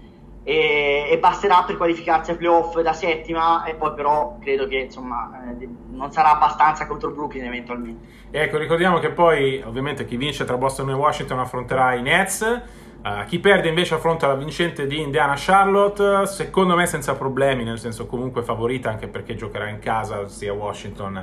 e, 0.44 1.08
e, 1.10 1.18
basterà 1.18 1.64
per 1.64 1.78
qualificarsi 1.78 2.30
ai 2.30 2.36
playoff 2.36 2.78
da 2.80 2.92
settima 2.92 3.64
e 3.64 3.74
poi 3.74 3.94
però 3.94 4.36
credo 4.40 4.66
che 4.66 4.76
insomma 4.76 5.56
eh, 5.58 5.68
non 5.90 6.12
sarà 6.12 6.34
abbastanza 6.34 6.86
contro 6.86 7.10
Brooklyn 7.10 7.46
eventualmente. 7.46 8.06
Ecco, 8.30 8.58
ricordiamo 8.58 8.98
che 8.98 9.10
poi 9.10 9.62
ovviamente 9.64 10.04
chi 10.04 10.16
vince 10.16 10.44
tra 10.44 10.58
Boston 10.58 10.90
e 10.90 10.92
Washington 10.92 11.38
affronterà 11.38 11.94
i 11.94 12.02
Nets. 12.02 12.62
Uh, 13.04 13.24
chi 13.26 13.38
perde 13.38 13.68
invece 13.68 13.94
affronta 13.94 14.26
la 14.26 14.34
vincente 14.34 14.86
di 14.86 14.98
Indiana 14.98 15.34
Charlotte, 15.36 16.24
secondo 16.24 16.74
me 16.74 16.86
senza 16.86 17.14
problemi, 17.14 17.62
nel 17.62 17.78
senso 17.78 18.06
comunque 18.06 18.42
favorita 18.42 18.88
anche 18.88 19.08
perché 19.08 19.34
giocherà 19.34 19.68
in 19.68 19.78
casa 19.78 20.26
sia 20.26 20.54
Washington 20.54 21.22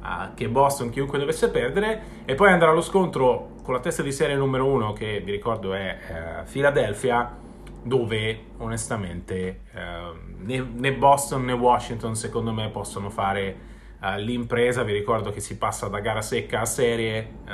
uh, 0.00 0.34
che 0.34 0.48
Boston, 0.48 0.88
chiunque 0.88 1.18
dovesse 1.18 1.50
perdere, 1.50 2.00
e 2.24 2.34
poi 2.34 2.50
andrà 2.50 2.70
allo 2.70 2.80
scontro 2.80 3.56
con 3.62 3.74
la 3.74 3.80
testa 3.80 4.02
di 4.02 4.10
serie 4.10 4.36
numero 4.36 4.64
uno 4.64 4.94
che 4.94 5.20
vi 5.22 5.30
ricordo 5.30 5.74
è 5.74 5.98
uh, 6.08 6.50
Philadelphia 6.50 7.46
dove 7.82 8.44
onestamente 8.58 9.62
eh, 9.72 10.12
né, 10.38 10.60
né, 10.60 10.92
Boston 10.92 11.44
né 11.44 11.52
Washington 11.52 12.14
secondo 12.14 12.52
me 12.52 12.68
possono 12.70 13.10
fare 13.10 13.56
eh, 14.02 14.20
l'impresa. 14.20 14.82
Vi 14.82 14.92
ricordo 14.92 15.30
che 15.30 15.40
si 15.40 15.56
passa 15.56 15.88
da 15.88 16.00
gara 16.00 16.22
secca 16.22 16.60
a 16.60 16.64
serie 16.64 17.18
eh, 17.46 17.52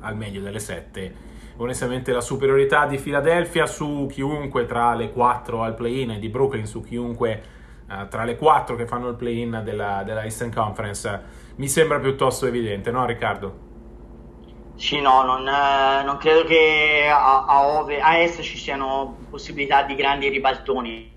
al 0.00 0.16
meglio 0.16 0.40
delle 0.40 0.60
sette. 0.60 1.30
Onestamente 1.56 2.12
la 2.12 2.20
superiorità 2.20 2.86
di 2.86 2.98
Philadelphia 2.98 3.66
su 3.66 4.06
chiunque 4.10 4.66
tra 4.66 4.94
le 4.94 5.12
quattro 5.12 5.62
al 5.62 5.74
play-in 5.74 6.12
e 6.12 6.18
di 6.18 6.28
Brooklyn 6.28 6.66
su 6.66 6.82
chiunque 6.82 7.42
eh, 7.88 8.08
tra 8.08 8.24
le 8.24 8.36
quattro 8.36 8.74
che 8.74 8.86
fanno 8.86 9.08
il 9.08 9.16
play-in 9.16 9.60
della, 9.62 10.02
della 10.04 10.24
Eastern 10.24 10.52
Conference 10.52 11.40
mi 11.56 11.68
sembra 11.68 11.98
piuttosto 12.00 12.46
evidente, 12.46 12.90
no 12.90 13.04
Riccardo? 13.04 13.70
Sì, 14.82 15.00
no, 15.00 15.22
non, 15.22 15.46
eh, 15.46 16.02
non 16.02 16.16
credo 16.16 16.42
che 16.42 17.06
a, 17.08 17.44
a, 17.44 17.66
ove, 17.68 18.00
a, 18.00 18.18
est 18.18 18.40
ci 18.40 18.58
siano 18.58 19.16
possibilità 19.30 19.84
di 19.84 19.94
grandi 19.94 20.28
ribaltoni. 20.28 21.08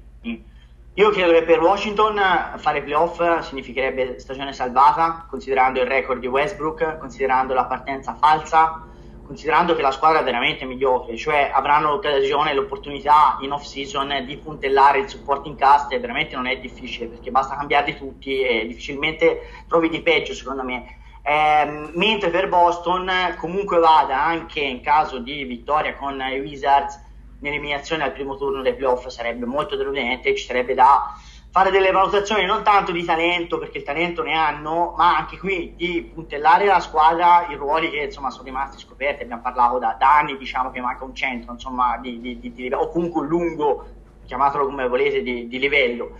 Io 0.94 1.10
credo 1.10 1.32
che 1.32 1.42
per 1.42 1.60
Washington 1.62 2.22
fare 2.58 2.84
playoff 2.84 3.40
significherebbe 3.40 4.20
stagione 4.20 4.54
salvata, 4.54 5.26
considerando 5.28 5.82
il 5.82 5.88
record 5.88 6.20
di 6.20 6.28
Westbrook, 6.28 7.00
considerando 7.00 7.56
la 7.56 7.66
partenza 7.66 8.14
falsa, 8.14 8.84
considerando 9.26 9.76
che 9.76 9.82
la 9.82 9.90
squadra 9.90 10.20
è 10.20 10.24
veramente 10.24 10.64
mediocre, 10.66 11.18
cioè 11.18 11.50
avranno 11.52 11.90
l'occasione 11.90 12.52
e 12.52 12.54
l'opportunità 12.54 13.40
in 13.42 13.52
off-season 13.52 14.26
di 14.28 14.38
puntellare 14.38 15.00
il 15.00 15.10
supporting 15.10 15.58
cast 15.58 15.92
e 15.92 16.00
veramente 16.00 16.36
non 16.36 16.46
è 16.46 16.60
difficile 16.60 17.08
perché 17.08 17.32
basta 17.32 17.56
cambiarli 17.56 17.98
tutti 17.98 18.42
e 18.42 18.68
difficilmente 18.68 19.66
trovi 19.68 19.90
di 19.90 20.04
peggio 20.04 20.36
secondo 20.36 20.62
me 20.62 21.00
eh, 21.28 21.90
mentre 21.94 22.30
per 22.30 22.48
Boston 22.48 23.10
comunque 23.40 23.80
vada 23.80 24.24
anche 24.24 24.60
in 24.60 24.82
caso 24.82 25.18
di 25.18 25.44
vittoria 25.44 25.96
con 25.96 26.22
i 26.22 26.40
Wizards 26.40 27.02
l'eliminazione 27.40 28.04
al 28.04 28.12
primo 28.12 28.38
turno 28.38 28.62
dei 28.62 28.76
playoff 28.76 29.08
sarebbe 29.08 29.48
molto 29.48 29.76
deludente 29.76 30.36
ci 30.36 30.46
sarebbe 30.46 30.76
da 30.76 31.16
fare 31.50 31.72
delle 31.72 31.90
valutazioni 31.90 32.46
non 32.46 32.62
tanto 32.62 32.92
di 32.92 33.04
talento 33.04 33.58
perché 33.58 33.80
il 33.80 33.84
talento 33.84 34.22
ne 34.22 34.34
hanno 34.34 34.94
ma 34.96 35.18
anche 35.18 35.40
qui 35.40 35.74
di 35.76 36.12
puntellare 36.14 36.66
la 36.66 36.80
squadra 36.80 37.48
i 37.50 37.56
ruoli 37.56 37.90
che 37.90 38.04
insomma 38.04 38.30
sono 38.30 38.44
rimasti 38.44 38.78
scoperti. 38.78 39.24
Abbiamo 39.24 39.42
parlato 39.42 39.80
da, 39.80 39.96
da 39.98 40.20
anni 40.20 40.38
diciamo 40.38 40.70
che 40.70 40.80
manca 40.80 41.06
un 41.06 41.16
centro 41.16 41.54
insomma 41.54 41.98
di, 41.98 42.20
di, 42.20 42.54
di, 42.54 42.72
o 42.72 42.90
comunque 42.90 43.22
un 43.22 43.28
lungo 43.28 43.88
chiamatelo 44.26 44.66
come 44.66 44.88
volete 44.88 45.24
di 45.24 45.58
livello 45.58 46.12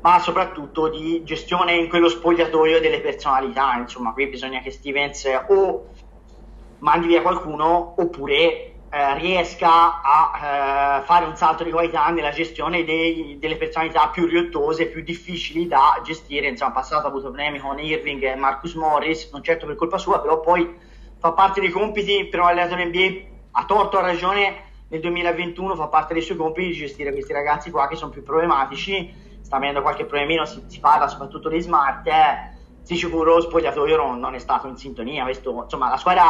ma 0.00 0.18
soprattutto 0.20 0.88
di 0.88 1.22
gestione 1.24 1.74
in 1.74 1.88
quello 1.88 2.08
spogliatoio 2.08 2.80
delle 2.80 3.00
personalità. 3.00 3.76
Insomma, 3.76 4.12
qui 4.12 4.28
bisogna 4.28 4.60
che 4.60 4.70
Stevens 4.70 5.26
o 5.48 5.86
mandi 6.78 7.08
via 7.08 7.22
qualcuno 7.22 7.94
oppure 7.96 8.74
eh, 8.90 9.18
riesca 9.18 10.00
a 10.00 11.00
eh, 11.00 11.02
fare 11.02 11.24
un 11.26 11.36
salto 11.36 11.64
di 11.64 11.70
qualità 11.70 12.08
nella 12.08 12.30
gestione 12.30 12.84
dei, 12.84 13.36
delle 13.38 13.56
personalità 13.56 14.08
più 14.08 14.26
riottose, 14.26 14.86
più 14.86 15.02
difficili 15.02 15.66
da 15.66 16.00
gestire. 16.04 16.48
Insomma, 16.48 16.72
passato 16.72 17.06
ha 17.06 17.10
avuto 17.10 17.24
problemi 17.24 17.58
con 17.58 17.78
Irving 17.78 18.22
e 18.22 18.36
Marcus 18.36 18.74
Morris, 18.74 19.30
non 19.32 19.42
certo 19.42 19.66
per 19.66 19.74
colpa 19.74 19.98
sua, 19.98 20.20
però 20.20 20.40
poi 20.40 20.74
fa 21.18 21.32
parte 21.32 21.60
dei 21.60 21.70
compiti 21.70 22.26
per 22.26 22.40
un 22.40 22.46
allenatore 22.46 22.86
NBA, 22.86 23.26
a 23.50 23.64
torto 23.64 23.98
a 23.98 24.02
ragione 24.02 24.66
nel 24.88 25.00
2021 25.00 25.74
fa 25.74 25.88
parte 25.88 26.14
dei 26.14 26.22
suoi 26.22 26.38
compiti 26.38 26.68
di 26.68 26.74
gestire 26.74 27.12
questi 27.12 27.32
ragazzi 27.32 27.70
qua 27.70 27.88
che 27.88 27.96
sono 27.96 28.10
più 28.10 28.22
problematici 28.22 29.26
sta 29.48 29.56
avendo 29.56 29.80
qualche 29.80 30.04
problemino, 30.04 30.44
si, 30.44 30.62
si 30.66 30.78
parla 30.78 31.08
soprattutto 31.08 31.48
di 31.48 31.58
smart, 31.58 32.06
eh, 32.06 32.50
sicuro 32.82 33.40
spogliatoio 33.40 33.96
non, 33.96 34.18
non, 34.20 34.34
è 34.34 34.38
stato 34.38 34.68
in 34.68 34.76
sintonia, 34.76 35.24
questo, 35.24 35.62
insomma 35.62 35.88
la 35.88 35.96
squadra 35.96 36.22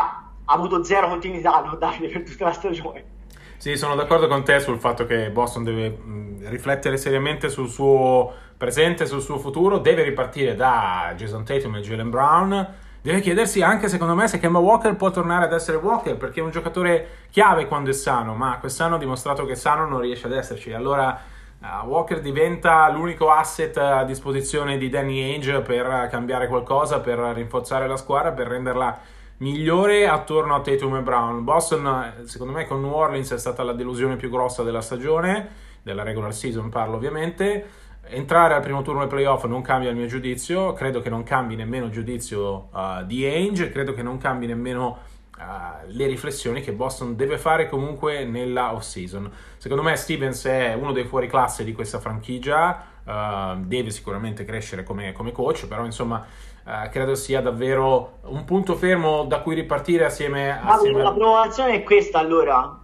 ha 0.44 0.54
avuto 0.54 0.84
zero 0.84 1.08
continuità 1.08 1.56
a 1.56 1.76
dargli 1.76 2.12
per 2.12 2.22
tutta 2.22 2.44
la 2.44 2.52
stagione. 2.52 3.16
Sì, 3.56 3.76
sono 3.76 3.96
d'accordo 3.96 4.28
con 4.28 4.44
te 4.44 4.60
sul 4.60 4.78
fatto 4.78 5.04
che 5.04 5.30
Boston 5.30 5.64
deve 5.64 5.90
mh, 5.90 6.48
riflettere 6.48 6.96
seriamente 6.96 7.48
sul 7.48 7.68
suo 7.68 8.32
presente, 8.56 9.04
sul 9.04 9.20
suo 9.20 9.38
futuro, 9.38 9.78
deve 9.78 10.04
ripartire 10.04 10.54
da 10.54 11.12
Jason 11.16 11.44
Tatum 11.44 11.74
e 11.74 11.80
Jalen 11.80 12.10
Brown, 12.10 12.74
deve 13.02 13.18
chiedersi 13.18 13.62
anche 13.62 13.88
secondo 13.88 14.14
me 14.14 14.28
se 14.28 14.38
Kemba 14.38 14.60
Walker 14.60 14.94
può 14.94 15.10
tornare 15.10 15.46
ad 15.46 15.52
essere 15.52 15.76
Walker 15.78 16.16
perché 16.16 16.38
è 16.38 16.44
un 16.44 16.52
giocatore 16.52 17.26
chiave 17.30 17.66
quando 17.66 17.90
è 17.90 17.94
sano, 17.94 18.34
ma 18.34 18.58
quest'anno 18.58 18.94
ha 18.94 18.98
dimostrato 18.98 19.44
che 19.44 19.56
sano 19.56 19.88
non 19.88 20.02
riesce 20.02 20.26
ad 20.26 20.34
esserci, 20.34 20.72
allora 20.72 21.20
Uh, 21.60 21.86
Walker 21.86 22.20
diventa 22.20 22.88
l'unico 22.88 23.30
asset 23.30 23.76
a 23.78 24.04
disposizione 24.04 24.78
di 24.78 24.88
Danny 24.88 25.20
Ainge 25.22 25.60
per 25.60 26.06
cambiare 26.08 26.46
qualcosa, 26.46 27.00
per 27.00 27.18
rinforzare 27.18 27.88
la 27.88 27.96
squadra, 27.96 28.30
per 28.30 28.46
renderla 28.46 28.96
migliore 29.38 30.06
attorno 30.06 30.54
a 30.54 30.60
Tatum 30.60 30.96
e 30.96 31.00
Brown. 31.02 31.42
Boston, 31.42 32.22
secondo 32.26 32.52
me, 32.52 32.64
con 32.64 32.80
New 32.80 32.92
Orleans 32.92 33.32
è 33.32 33.38
stata 33.38 33.64
la 33.64 33.72
delusione 33.72 34.14
più 34.14 34.30
grossa 34.30 34.62
della 34.62 34.80
stagione, 34.80 35.48
della 35.82 36.04
regular 36.04 36.32
season 36.32 36.68
parlo 36.68 36.94
ovviamente. 36.94 37.86
Entrare 38.04 38.54
al 38.54 38.62
primo 38.62 38.82
turno 38.82 39.00
dei 39.00 39.08
playoff 39.08 39.44
non 39.44 39.60
cambia 39.60 39.90
il 39.90 39.96
mio 39.96 40.06
giudizio, 40.06 40.72
credo 40.74 41.00
che 41.00 41.10
non 41.10 41.24
cambi 41.24 41.56
nemmeno 41.56 41.86
il 41.86 41.90
giudizio 41.90 42.68
uh, 42.72 43.04
di 43.04 43.24
Ainge, 43.24 43.70
credo 43.70 43.92
che 43.94 44.02
non 44.02 44.16
cambi 44.18 44.46
nemmeno 44.46 44.98
uh, 45.38 45.86
le 45.86 46.06
riflessioni 46.06 46.60
che 46.60 46.72
Boston 46.72 47.16
deve 47.16 47.38
fare 47.38 47.68
comunque 47.68 48.24
nella 48.24 48.74
off-season. 48.74 49.30
Secondo 49.56 49.82
me 49.82 49.96
Stevens 49.96 50.44
è 50.44 50.74
uno 50.74 50.92
dei 50.92 51.04
fuori 51.04 51.28
classe 51.28 51.64
di 51.64 51.72
questa 51.72 51.98
franchigia, 52.00 52.84
uh, 53.04 53.58
deve 53.58 53.90
sicuramente 53.90 54.44
crescere 54.44 54.82
come, 54.82 55.12
come 55.12 55.32
coach, 55.32 55.66
però 55.66 55.84
insomma 55.84 56.24
uh, 56.64 56.88
credo 56.90 57.14
sia 57.14 57.40
davvero 57.40 58.18
un 58.22 58.44
punto 58.44 58.74
fermo 58.74 59.24
da 59.24 59.40
cui 59.40 59.54
ripartire 59.54 60.04
assieme, 60.04 60.60
assieme 60.60 61.02
La 61.02 61.12
provazione 61.12 61.74
è 61.74 61.82
questa 61.82 62.18
allora, 62.18 62.78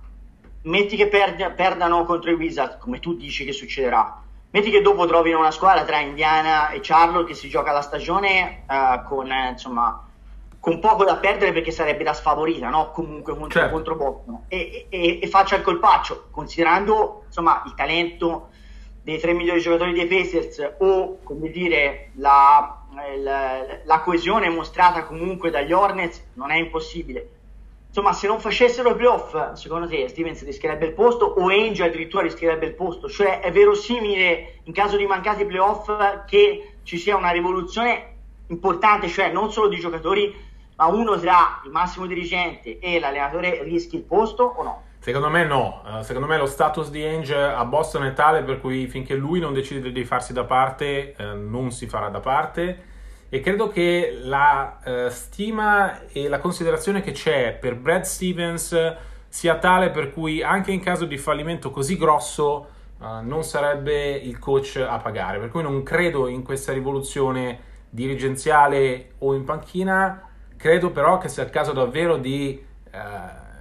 metti 0.63 0.97
che 0.97 1.09
perdi, 1.09 1.45
perdano 1.55 2.05
contro 2.05 2.31
i 2.31 2.35
Wizards, 2.35 2.79
come 2.79 3.01
tu 3.01 3.15
dici 3.17 3.45
che 3.45 3.53
succederà. 3.53 4.21
Metti 4.51 4.71
che 4.71 4.83
dopo 4.83 5.05
trovino 5.07 5.41
una 5.41 5.51
squadra 5.51 5.83
tra 5.83 5.99
Indiana 5.99 6.71
e 6.71 6.79
Charlotte 6.81 7.27
che 7.27 7.35
si 7.35 7.49
gioca 7.49 7.73
la 7.73 7.81
stagione 7.81 8.63
uh, 8.69 9.03
con 9.09 9.29
insomma 9.51 10.01
con 10.65 10.81
poco 10.81 11.05
da 11.05 11.17
perdere 11.17 11.53
perché 11.53 11.71
sarebbe 11.71 12.05
la 12.05 12.15
sfavorita, 12.15 12.71
no? 12.71 12.91
Comunque 12.91 13.37
contro, 13.37 13.61
certo. 13.61 13.75
contro 13.75 13.97
Boston. 13.97 14.45
E, 14.49 14.87
e, 14.89 15.19
e, 15.21 15.29
faccia 15.29 15.57
il 15.57 15.63
colpaccio, 15.63 16.29
considerando 16.31 17.25
insomma 17.27 17.63
il 17.67 17.75
talento 17.75 18.49
dei 19.03 19.19
tre 19.19 19.35
migliori 19.35 19.61
giocatori 19.61 19.93
dei 19.93 20.07
Pacers 20.07 20.77
o 20.79 21.19
come 21.23 21.51
dire 21.51 22.13
la, 22.15 22.83
la, 23.19 23.63
la 23.85 24.01
coesione 24.01 24.49
mostrata 24.49 25.05
comunque 25.05 25.51
dagli 25.51 25.75
Hornets, 25.75 26.29
non 26.33 26.51
è 26.51 26.57
impossibile. 26.57 27.29
Insomma, 27.89 28.15
se 28.15 28.27
non 28.27 28.41
facessero 28.41 28.89
i 28.89 28.97
playoff, 28.97 29.53
secondo 29.53 29.87
te 29.87 30.09
Stevens 30.09 30.43
rischierebbe 30.47 30.87
il 30.87 30.95
posto 30.95 31.27
o 31.27 31.49
Angel 31.49 31.89
addirittura 31.89 32.23
rischierebbe 32.23 32.65
il 32.65 32.75
posto? 32.75 33.07
Cioè 33.07 33.41
è 33.41 33.53
verosimile 33.53 34.61
in 34.63 34.73
caso 34.73 34.97
di 34.97 35.05
mancati 35.05 35.45
playoff 35.45 35.91
che 36.25 36.77
ci 36.85 36.97
sia 36.97 37.17
una 37.17 37.33
rivoluzione 37.33 38.13
importante, 38.47 39.09
cioè 39.09 39.31
non 39.31 39.53
solo 39.53 39.69
di 39.69 39.79
giocatori 39.79 40.53
ma 40.77 40.87
uno 40.87 41.19
tra 41.19 41.61
il 41.65 41.71
massimo 41.71 42.07
dirigente 42.07 42.79
e 42.79 42.99
l'allenatore 42.99 43.63
rischi 43.63 43.97
il 43.97 44.03
posto 44.03 44.43
o 44.43 44.63
no? 44.63 44.83
Secondo 44.99 45.29
me 45.29 45.45
no, 45.45 45.83
uh, 45.85 46.03
secondo 46.03 46.27
me 46.27 46.39
lo 46.39 46.47
status 46.47 46.89
di 46.89 47.03
Ainge 47.03 47.37
a 47.37 47.63
Boston 47.67 48.07
è 48.07 48.15
tale 48.15 48.43
per 48.43 48.59
cui 48.59 48.87
finché 48.87 49.15
lui 49.15 49.39
non 49.39 49.53
decide 49.53 49.93
di 49.93 50.05
farsi 50.05 50.33
da 50.33 50.45
parte 50.45 51.15
uh, 51.19 51.37
non 51.37 51.71
si 51.71 51.87
farà 51.87 52.09
da 52.09 52.21
parte. 52.21 52.93
E 53.29 53.41
credo 53.41 53.69
che 53.69 54.17
la 54.23 54.79
uh, 54.83 55.09
stima 55.11 56.07
e 56.07 56.27
la 56.29 56.39
considerazione 56.39 57.03
che 57.03 57.13
c'è 57.13 57.53
per 57.53 57.77
Brad 57.77 58.05
Stevens 58.05 58.97
sia 59.29 59.59
tale 59.59 59.91
per 59.91 60.11
cui 60.11 60.43
anche 60.43 60.73
in 60.73 60.81
caso 60.81 61.05
di 61.05 61.19
fallimento 61.19 61.71
così 61.71 61.97
grosso 61.97 62.69
non 62.97 63.43
sarebbe 63.43 64.13
il 64.13 64.39
coach 64.39 64.77
a 64.77 64.97
pagare, 64.97 65.39
per 65.39 65.51
cui 65.51 65.63
non 65.63 65.83
credo 65.83 66.27
in 66.27 66.43
questa 66.43 66.73
rivoluzione 66.73 67.59
dirigenziale 67.91 69.11
o 69.19 69.35
in 69.35 69.45
panchina 69.45 70.34
Credo 70.57 70.91
però 70.91 71.19
che 71.19 71.29
sia 71.29 71.43
il 71.43 71.51
caso 71.51 71.73
davvero 71.73 72.17
di 72.17 72.65
eh, 72.91 72.99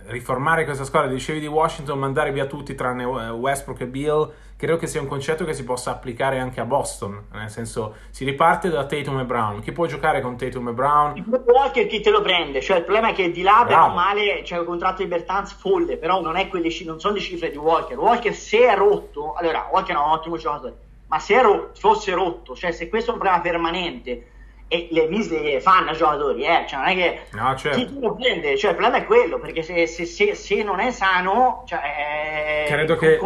riformare 0.06 0.66
questa 0.66 0.84
squadra. 0.84 1.10
Dicevi 1.10 1.40
di 1.40 1.48
Washington, 1.48 2.00
mandare 2.00 2.32
via 2.32 2.46
tutti 2.46 2.76
tranne 2.76 3.04
eh, 3.04 3.30
Westbrook 3.30 3.82
e 3.82 3.88
Bill. 3.88 4.32
Credo 4.56 4.78
che 4.78 4.88
sia 4.88 5.02
un 5.02 5.08
concetto 5.08 5.44
che 5.44 5.54
si 5.54 5.66
possa 5.66 5.92
applicare 5.92 6.40
anche 6.40 6.62
a 6.62 6.66
Boston. 6.66 7.26
Nel 7.34 7.50
senso, 7.50 7.96
si 8.12 8.24
riparte 8.24 8.70
da 8.70 8.86
Tatum 8.86 9.20
e 9.20 9.26
Brown. 9.26 9.62
Chi 9.62 9.74
può 9.74 9.86
giocare 9.86 10.22
con 10.22 10.38
Tatum 10.38 10.70
e 10.70 10.72
Brown? 10.72 11.42
Walker 11.46 11.86
chi 11.88 12.00
te 12.00 12.10
lo 12.10 12.22
prende? 12.22 12.62
Cioè, 12.62 12.78
il 12.78 12.84
problema 12.84 13.10
è 13.10 13.14
che 13.14 13.32
di 13.32 13.42
là, 13.42 13.66
per 13.68 13.78
male, 13.78 14.42
c'è 14.44 14.58
il 14.58 14.66
contratto 14.66 15.02
di 15.02 15.10
Bertans 15.10 15.54
folle, 15.54 15.98
però 15.98 16.22
non, 16.22 16.38
è 16.38 16.48
quelle, 16.48 16.70
non 16.86 17.00
sono 17.00 17.16
le 17.16 17.20
cifre 17.20 17.50
di 17.50 17.58
Walker. 17.58 17.98
Walker, 17.98 18.34
se 18.34 18.60
è 18.60 18.76
rotto, 18.76 19.34
allora, 19.34 19.68
Walker 19.70 19.96
è 19.96 20.00
un 20.00 20.12
ottimo 20.12 20.38
giocatore, 20.38 20.76
ma 21.08 21.20
se 21.20 21.42
rotto, 21.42 21.72
fosse 21.78 22.14
rotto, 22.14 22.56
cioè 22.56 22.72
se 22.72 22.88
questo 22.88 23.10
è 23.10 23.14
un 23.14 23.20
problema 23.20 23.42
permanente 23.42 24.28
e 24.74 24.88
le 24.90 25.06
visite 25.06 25.62
fanno 25.62 25.92
i 25.92 25.96
giocatori, 25.96 26.46
eh? 26.46 26.66
cioè 26.68 26.80
non 26.80 26.88
è 26.88 26.96
che 26.96 27.20
no, 27.34 27.56
certo. 27.56 27.78
chi 27.78 28.00
lo 28.00 28.16
prende, 28.16 28.58
cioè 28.58 28.72
il 28.72 28.78
problema 28.78 29.04
è 29.04 29.06
quello, 29.06 29.38
perché 29.38 29.62
se, 29.62 29.86
se, 29.86 30.06
se, 30.06 30.34
se 30.34 30.64
non 30.64 30.80
è 30.80 30.90
sano, 30.90 31.64
cioè, 31.68 32.66
credo, 32.66 32.96
che, 32.96 33.20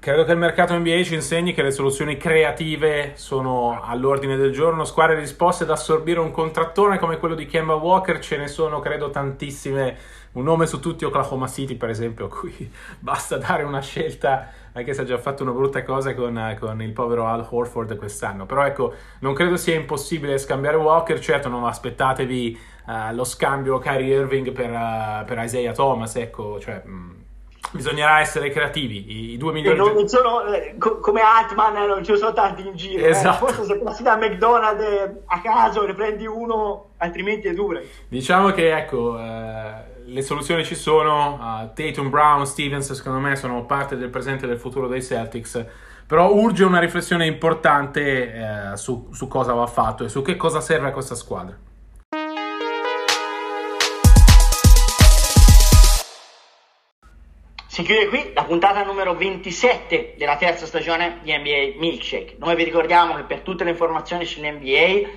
credo 0.00 0.24
che 0.24 0.32
il 0.32 0.38
mercato 0.38 0.76
NBA 0.76 1.04
ci 1.04 1.14
insegni 1.14 1.54
che 1.54 1.62
le 1.62 1.70
soluzioni 1.70 2.16
creative 2.16 3.12
sono 3.14 3.80
all'ordine 3.80 4.36
del 4.36 4.50
giorno, 4.50 4.84
squadre 4.84 5.20
disposte 5.20 5.62
ad 5.62 5.70
assorbire 5.70 6.18
un 6.18 6.32
contrattone 6.32 6.98
come 6.98 7.18
quello 7.18 7.36
di 7.36 7.46
Kemba 7.46 7.74
Walker, 7.74 8.18
ce 8.18 8.36
ne 8.36 8.48
sono 8.48 8.80
credo 8.80 9.08
tantissime 9.10 9.96
un 10.32 10.44
nome 10.44 10.66
su 10.66 10.80
tutti 10.80 11.04
Oklahoma 11.04 11.46
City, 11.46 11.74
per 11.74 11.90
esempio, 11.90 12.26
a 12.26 12.28
cui 12.28 12.70
basta 12.98 13.36
dare 13.36 13.62
una 13.62 13.80
scelta, 13.80 14.50
anche 14.72 14.94
se 14.94 15.02
ha 15.02 15.04
già 15.04 15.18
fatto 15.18 15.42
una 15.42 15.52
brutta 15.52 15.82
cosa 15.82 16.14
con, 16.14 16.56
con, 16.58 16.80
il 16.82 16.92
povero 16.92 17.26
Al 17.26 17.46
Horford 17.48 17.96
quest'anno. 17.96 18.46
Però 18.46 18.64
ecco, 18.64 18.94
non 19.20 19.34
credo 19.34 19.56
sia 19.56 19.74
impossibile 19.74 20.38
scambiare 20.38 20.76
Walker, 20.76 21.20
certo 21.20 21.48
non 21.48 21.64
aspettatevi 21.64 22.58
uh, 22.86 23.14
lo 23.14 23.24
scambio 23.24 23.78
Kyrie 23.78 24.16
Irving 24.16 24.52
per, 24.52 24.70
uh, 24.70 25.24
per 25.24 25.38
Isaiah 25.42 25.72
Thomas, 25.72 26.16
ecco, 26.16 26.58
cioè... 26.58 26.82
Mh, 26.84 26.90
mm, 26.90 27.10
bisognerà 27.72 28.20
essere 28.20 28.50
creativi. 28.50 29.32
I, 29.32 29.36
due 29.38 29.52
migliori. 29.52 29.78
Non, 29.78 29.94
non 29.94 30.06
sono 30.06 30.44
eh, 30.44 30.74
co- 30.78 30.98
come 30.98 31.22
Atman, 31.22 31.86
non 31.86 32.04
ci 32.04 32.14
sono 32.16 32.32
tanti 32.32 32.66
in 32.66 32.76
giro. 32.76 33.04
Esatto. 33.06 33.48
Eh. 33.48 33.52
Forse 33.52 33.64
se 33.64 33.78
passi 33.78 34.02
da 34.02 34.16
McDonald's 34.16 35.22
a 35.26 35.40
caso 35.40 35.84
ne 35.86 35.94
prendi 35.94 36.26
uno, 36.26 36.90
altrimenti 36.98 37.48
è 37.48 37.54
dura. 37.54 37.80
Diciamo 38.08 38.50
che 38.50 38.76
ecco, 38.76 39.18
eh, 39.18 39.91
le 40.04 40.22
soluzioni 40.22 40.64
ci 40.64 40.74
sono. 40.74 41.34
Uh, 41.34 41.72
Tatum, 41.74 42.10
Brown, 42.10 42.46
Stevens, 42.46 42.92
secondo 42.92 43.18
me, 43.18 43.36
sono 43.36 43.64
parte 43.64 43.96
del 43.96 44.10
presente 44.10 44.44
e 44.44 44.48
del 44.48 44.58
futuro 44.58 44.88
dei 44.88 45.02
Celtics. 45.02 45.64
Però 46.06 46.32
urge 46.32 46.64
una 46.64 46.80
riflessione 46.80 47.26
importante 47.26 48.74
su, 48.74 49.08
su 49.12 49.28
cosa 49.28 49.54
va 49.54 49.66
fatto 49.66 50.04
e 50.04 50.10
su 50.10 50.20
che 50.20 50.36
cosa 50.36 50.60
serve 50.60 50.88
a 50.88 50.90
questa 50.90 51.14
squadra. 51.14 51.56
Si 57.72 57.84
chiude 57.84 58.08
qui 58.08 58.32
la 58.34 58.44
puntata 58.44 58.84
numero 58.84 59.16
27 59.16 60.16
della 60.18 60.36
terza 60.36 60.66
stagione 60.66 61.20
di 61.22 61.34
NBA 61.34 61.78
Milkshake. 61.78 62.36
Noi 62.38 62.54
vi 62.54 62.64
ricordiamo 62.64 63.14
che 63.14 63.22
per 63.22 63.40
tutte 63.40 63.64
le 63.64 63.70
informazioni 63.70 64.26
sull'NBA, 64.26 65.08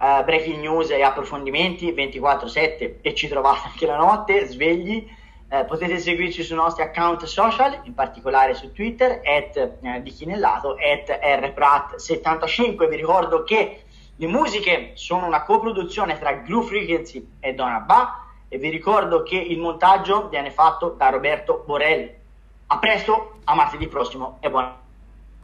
uh, 0.00 0.24
breaking 0.24 0.60
news 0.60 0.90
e 0.90 1.02
approfondimenti 1.02 1.92
24-7 1.92 2.96
e 3.02 3.14
ci 3.14 3.28
trovate 3.28 3.68
anche 3.68 3.86
la 3.86 3.96
notte, 3.96 4.46
svegli, 4.46 5.06
uh, 5.48 5.66
potete 5.66 5.98
seguirci 5.98 6.42
sui 6.42 6.56
nostri 6.56 6.82
account 6.82 7.24
social, 7.24 7.80
in 7.84 7.94
particolare 7.94 8.54
su 8.54 8.72
Twitter, 8.72 9.20
at 9.22 9.76
uh, 9.80 10.00
di 10.00 10.10
Chinellato, 10.10 10.76
at 10.76 11.08
rprat75. 11.08 12.88
Vi 12.88 12.96
ricordo 12.96 13.44
che 13.44 13.82
le 14.16 14.26
musiche 14.26 14.92
sono 14.94 15.26
una 15.26 15.44
coproduzione 15.44 16.18
tra 16.18 16.32
Glue 16.32 16.64
Frequency 16.64 17.26
e 17.40 17.54
Donabà 17.54 18.26
e 18.48 18.58
vi 18.58 18.68
ricordo 18.68 19.22
che 19.22 19.36
il 19.36 19.58
montaggio 19.58 20.28
viene 20.28 20.50
fatto 20.50 20.90
da 20.90 21.08
Roberto 21.08 21.62
Borelli. 21.64 22.18
A 22.66 22.78
presto, 22.78 23.38
a 23.44 23.54
martedì 23.54 23.86
prossimo 23.88 24.38
e 24.40 24.50
buona 24.50 24.76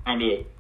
NBA. 0.05 0.56